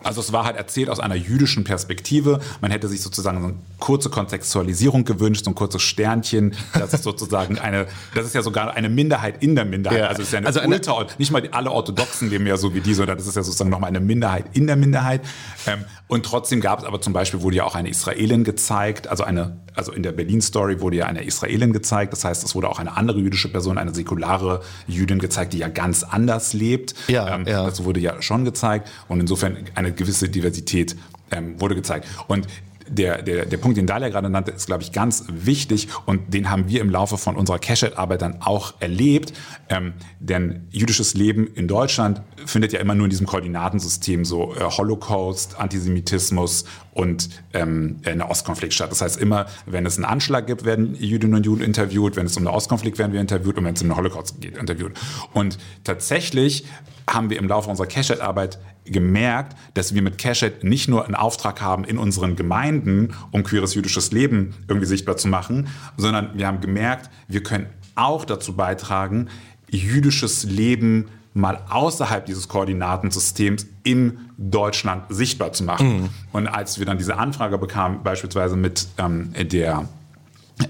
[0.05, 2.41] Also es war halt erzählt aus einer jüdischen Perspektive.
[2.61, 6.55] Man hätte sich sozusagen so eine kurze Kontextualisierung gewünscht, so ein kurzes Sternchen.
[6.73, 9.99] Das ist sozusagen eine, das ist ja sogar eine Minderheit in der Minderheit.
[9.99, 10.07] Ja.
[10.09, 12.75] Also es ist ja eine, Also eine- Ultra, nicht mal alle Orthodoxen leben ja so
[12.75, 15.23] wie die, sondern das ist ja sozusagen nochmal eine Minderheit in der Minderheit.
[15.67, 19.25] Ähm, und trotzdem gab es aber zum Beispiel, wurde ja auch eine Israelin gezeigt, also
[19.25, 22.13] eine, also in der Berlin-Story wurde ja eine Israelin gezeigt.
[22.13, 25.69] Das heißt, es wurde auch eine andere jüdische Person, eine säkulare Jüdin gezeigt, die ja
[25.69, 26.95] ganz anders lebt.
[27.09, 27.65] Ja, ähm, ja.
[27.65, 30.97] Das wurde ja schon gezeigt und insofern eine gewisse Diversität
[31.31, 32.07] ähm, wurde gezeigt.
[32.29, 32.47] Und
[32.89, 36.51] der, der, der Punkt, den Dalia gerade nannte, ist, glaube ich, ganz wichtig und den
[36.51, 39.33] haben wir im Laufe von unserer Cashhead-Arbeit dann auch erlebt.
[39.69, 44.61] Ähm, denn jüdisches Leben in Deutschland findet ja immer nur in diesem Koordinatensystem so äh,
[44.61, 48.91] Holocaust, Antisemitismus und ähm, äh, Ostkonflikt statt.
[48.91, 52.37] Das heißt, immer, wenn es einen Anschlag gibt, werden Jüdinnen und Juden interviewt, wenn es
[52.37, 54.93] um den Ostkonflikt werden wir interviewt und wenn es um den Holocaust geht, interviewt.
[55.33, 56.65] Und tatsächlich
[57.09, 61.61] haben wir im Laufe unserer Cashhead-Arbeit gemerkt, dass wir mit Cashhead nicht nur einen Auftrag
[61.61, 66.61] haben in unseren Gemeinden, um queeres jüdisches Leben irgendwie sichtbar zu machen, sondern wir haben
[66.61, 69.29] gemerkt, wir können auch dazu beitragen,
[69.71, 76.11] jüdisches Leben mal außerhalb dieses Koordinatensystems in Deutschland sichtbar zu machen.
[76.33, 79.89] Und als wir dann diese Anfrage bekamen, beispielsweise mit ähm, der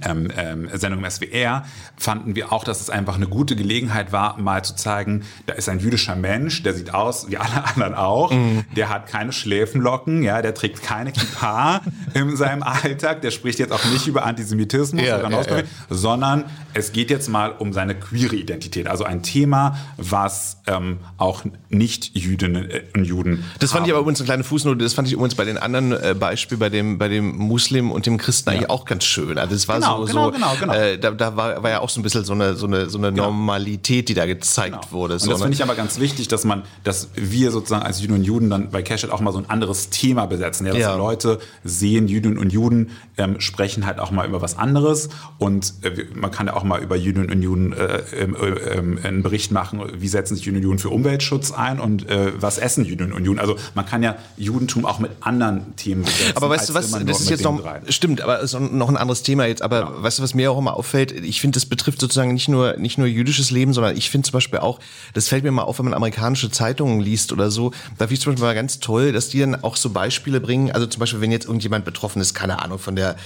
[0.03, 1.64] ähm, ähm, Sendung im SWR,
[1.97, 5.68] fanden wir auch, dass es einfach eine gute Gelegenheit war, mal zu zeigen, da ist
[5.68, 8.32] ein jüdischer Mensch, der sieht aus wie alle anderen auch,
[8.76, 11.82] der hat keine Schläfenlocken, ja, der trägt keine Kippa
[12.14, 16.45] in seinem Alltag, der spricht jetzt auch nicht über Antisemitismus Ja, oder ja, Nauskonflikt, sondern
[16.72, 22.71] es geht jetzt mal um seine queere Identität, also ein Thema, was ähm, auch Nicht-Jüdinnen
[22.71, 23.87] äh, und Juden Das fand haben.
[23.89, 26.59] ich aber übrigens eine kleine Fußnote, das fand ich übrigens bei den anderen äh, Beispielen,
[26.59, 29.37] bei dem, bei dem Muslim und dem Christen eigentlich auch ganz schön.
[29.39, 30.73] Also es war Genau, so, genau, so genau, genau.
[30.73, 32.99] Äh, da, da war, war ja auch so ein bisschen so eine, so eine, so
[32.99, 35.15] eine Normalität, die da gezeigt wurde.
[35.15, 35.45] Und So, das ne?
[35.45, 38.71] finde ich aber ganz wichtig, dass man, dass wir sozusagen als Juden und Juden dann
[38.71, 40.67] bei Cashhead auch mal so ein anderes Thema besetzen.
[40.67, 40.93] Ja, dass Ja.
[40.93, 45.09] die Leute sehen, Juden und Juden ähm, sprechen halt auch mal über was anderes
[45.39, 49.51] und äh, man kann ja auch mal über Juden und Juden äh, äh, einen Bericht
[49.51, 53.25] machen, wie setzen sich Juden Juden für Umweltschutz ein und äh, was essen Juden und
[53.25, 53.39] Juden.
[53.39, 56.37] Also man kann ja Judentum auch mit anderen Themen besetzen.
[56.37, 59.47] Aber weißt du was, das ist jetzt noch, stimmt, aber ist noch ein anderes Thema
[59.47, 62.49] jetzt, aber weißt du, was mir auch immer auffällt, ich finde, das betrifft sozusagen nicht
[62.49, 64.81] nur, nicht nur jüdisches Leben, sondern ich finde zum Beispiel auch,
[65.13, 68.21] das fällt mir mal auf, wenn man amerikanische Zeitungen liest oder so, da finde ich
[68.21, 71.21] zum Beispiel mal ganz toll, dass die dann auch so Beispiele bringen, also zum Beispiel,
[71.21, 73.17] wenn jetzt irgendjemand betroffen ist, keine Ahnung, von der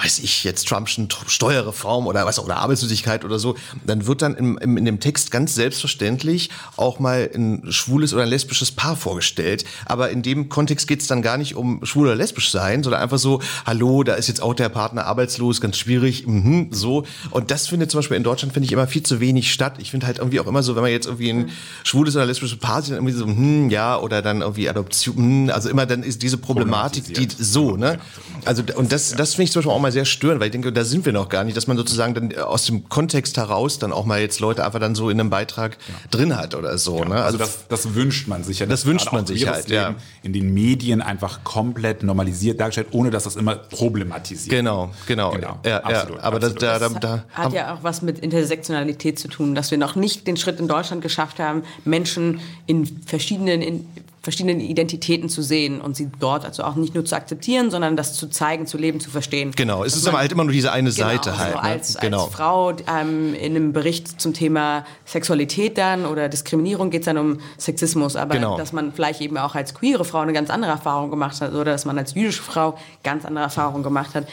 [0.00, 4.36] weiß ich, jetzt Trumpschen Steuerreform oder was auch, oder Arbeitslosigkeit oder so, dann wird dann
[4.36, 8.96] im, im, in dem Text ganz selbstverständlich auch mal ein schwules oder ein lesbisches Paar
[8.96, 9.64] vorgestellt.
[9.86, 13.02] Aber in dem Kontext geht es dann gar nicht um schwul oder lesbisch sein, sondern
[13.02, 17.04] einfach so, hallo, da ist jetzt auch der Partner arbeitslos, ganz schwierig, mhm, so.
[17.30, 19.74] Und das findet zum Beispiel in Deutschland, finde ich, immer viel zu wenig statt.
[19.78, 21.50] Ich finde halt irgendwie auch immer so, wenn man jetzt irgendwie ein
[21.82, 25.50] schwules oder lesbisches Paar sieht, dann irgendwie so, hm, ja, oder dann irgendwie Adoption, hm,
[25.52, 27.98] also immer dann ist diese Problematik, die so, ne?
[28.44, 30.52] Also, und das, das finde ich zum Beispiel auch mal manchmal sehr störend, weil ich
[30.52, 33.78] denke, da sind wir noch gar nicht, dass man sozusagen dann aus dem Kontext heraus
[33.78, 35.94] dann auch mal jetzt Leute einfach dann so in einem Beitrag ja.
[36.10, 36.98] drin hat oder so.
[36.98, 37.14] Ja, ne?
[37.14, 38.66] Also, also das, das, wünscht man sich ja.
[38.66, 39.94] Das wünscht man sich halt, ja.
[40.22, 45.30] In den Medien einfach komplett normalisiert dargestellt, ohne dass das immer problematisiert Genau, genau.
[45.30, 45.58] genau.
[45.64, 46.62] Ja, absolut, aber absolut.
[46.62, 49.96] Da, da, da, da hat ja auch was mit Intersektionalität zu tun, dass wir noch
[49.96, 53.86] nicht den Schritt in Deutschland geschafft haben, Menschen in verschiedenen in
[54.28, 58.12] verschiedenen Identitäten zu sehen und sie dort also auch nicht nur zu akzeptieren, sondern das
[58.12, 59.52] zu zeigen, zu leben, zu verstehen.
[59.56, 61.56] Genau, es ist aber halt immer nur diese eine genau, Seite halt.
[61.56, 61.72] Also ne?
[61.72, 62.24] als, genau.
[62.24, 67.16] als Frau ähm, in einem Bericht zum Thema Sexualität dann oder Diskriminierung geht es dann
[67.16, 68.58] um Sexismus, aber genau.
[68.58, 71.72] dass man vielleicht eben auch als queere Frau eine ganz andere Erfahrung gemacht hat oder
[71.72, 74.28] dass man als jüdische Frau ganz andere Erfahrungen gemacht hat.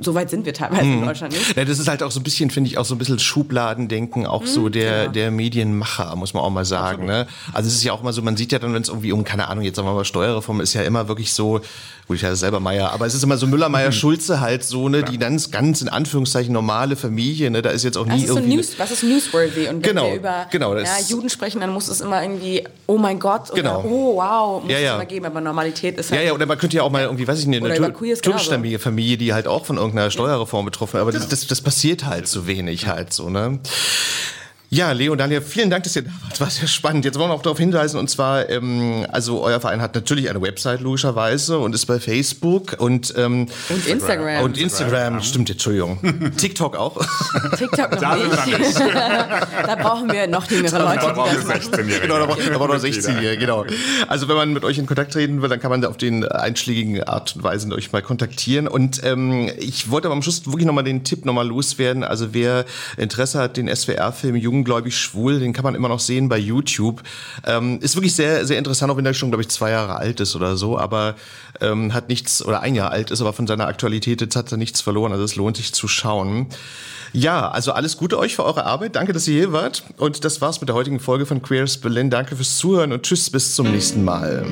[0.00, 0.98] So weit sind wir teilweise mhm.
[0.98, 1.56] in Deutschland nicht.
[1.56, 4.26] Ja, das ist halt auch so ein bisschen, finde ich, auch so ein bisschen Schubladendenken,
[4.26, 5.12] auch mhm, so der, genau.
[5.12, 7.06] der Medienmacher, muss man auch mal sagen.
[7.06, 7.28] Ne?
[7.52, 9.24] Also es ist ja auch immer so, man sieht ja dann, wenn es irgendwie um,
[9.24, 11.60] keine Ahnung, jetzt sagen wir mal Steuerreform ist ja immer wirklich so,
[12.08, 13.92] gut, ich hatte selber Meier, aber es ist immer so Müller, Meier, mhm.
[13.92, 17.96] Schulze halt so, ne, die ganz, ganz in Anführungszeichen normale Familie, ne, da ist jetzt
[17.96, 18.50] auch nie was irgendwie.
[18.50, 19.68] So News, was ist newsworthy?
[19.68, 22.98] Und wenn genau, wir über genau, ja, Juden sprechen, dann muss es immer irgendwie, oh
[22.98, 23.84] mein Gott, oder genau.
[23.84, 24.90] oh wow, muss ja, ja.
[24.90, 26.20] es immer geben, aber Normalität ist halt.
[26.20, 29.16] Ja, ja, oder man könnte ja auch mal irgendwie, weiß ich nicht, eine türkischstämmige Familie,
[29.16, 32.46] die halt auch von irgendeiner Steuerreform betroffen ist, aber das, das, das passiert halt so
[32.46, 33.58] wenig halt so, ne.
[34.74, 36.40] Ja, Leo und Daniel, vielen Dank, dass ihr da wart.
[36.40, 37.04] War sehr spannend.
[37.04, 40.40] Jetzt wollen wir auch darauf hinweisen, und zwar, ähm, also euer Verein hat natürlich eine
[40.40, 44.42] Website logischerweise und ist bei Facebook und ähm, und Instagram.
[44.42, 45.20] Und Instagram, ja.
[45.20, 45.98] stimmt, Entschuldigung.
[46.38, 47.04] TikTok auch.
[47.58, 48.80] TikTok noch da nicht.
[49.66, 51.00] da brauchen wir noch jüngere Leute.
[51.00, 52.00] Da brauchen wir 16-Jährige.
[52.00, 53.66] Genau, da brauchen wir noch 16-Jährige, genau.
[54.08, 57.02] Also wenn man mit euch in Kontakt treten will, dann kann man auf den einschlägigen
[57.02, 58.68] Art und Weisen euch mal kontaktieren.
[58.68, 62.04] Und ähm, ich wollte aber am Schluss wirklich nochmal den Tipp nochmal loswerden.
[62.04, 62.64] Also wer
[62.96, 67.02] Interesse hat, den SWR-Film Jungen ungläubig schwul, den kann man immer noch sehen bei YouTube.
[67.44, 70.20] Ähm, ist wirklich sehr, sehr interessant, auch wenn der schon, glaube ich, zwei Jahre alt
[70.20, 71.16] ist oder so, aber
[71.60, 74.58] ähm, hat nichts, oder ein Jahr alt ist, aber von seiner Aktualität jetzt hat er
[74.58, 75.10] nichts verloren.
[75.12, 76.46] Also es lohnt sich zu schauen.
[77.12, 78.96] Ja, also alles Gute euch für eure Arbeit.
[78.96, 79.82] Danke, dass ihr hier wart.
[79.98, 82.08] Und das war's mit der heutigen Folge von Queers Berlin.
[82.08, 84.46] Danke fürs Zuhören und tschüss, bis zum nächsten Mal.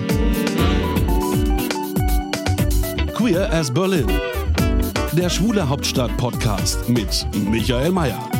[3.15, 4.09] Queer as Berlin.
[5.13, 8.40] Der Schwule Hauptstadt Podcast mit Michael Mayer.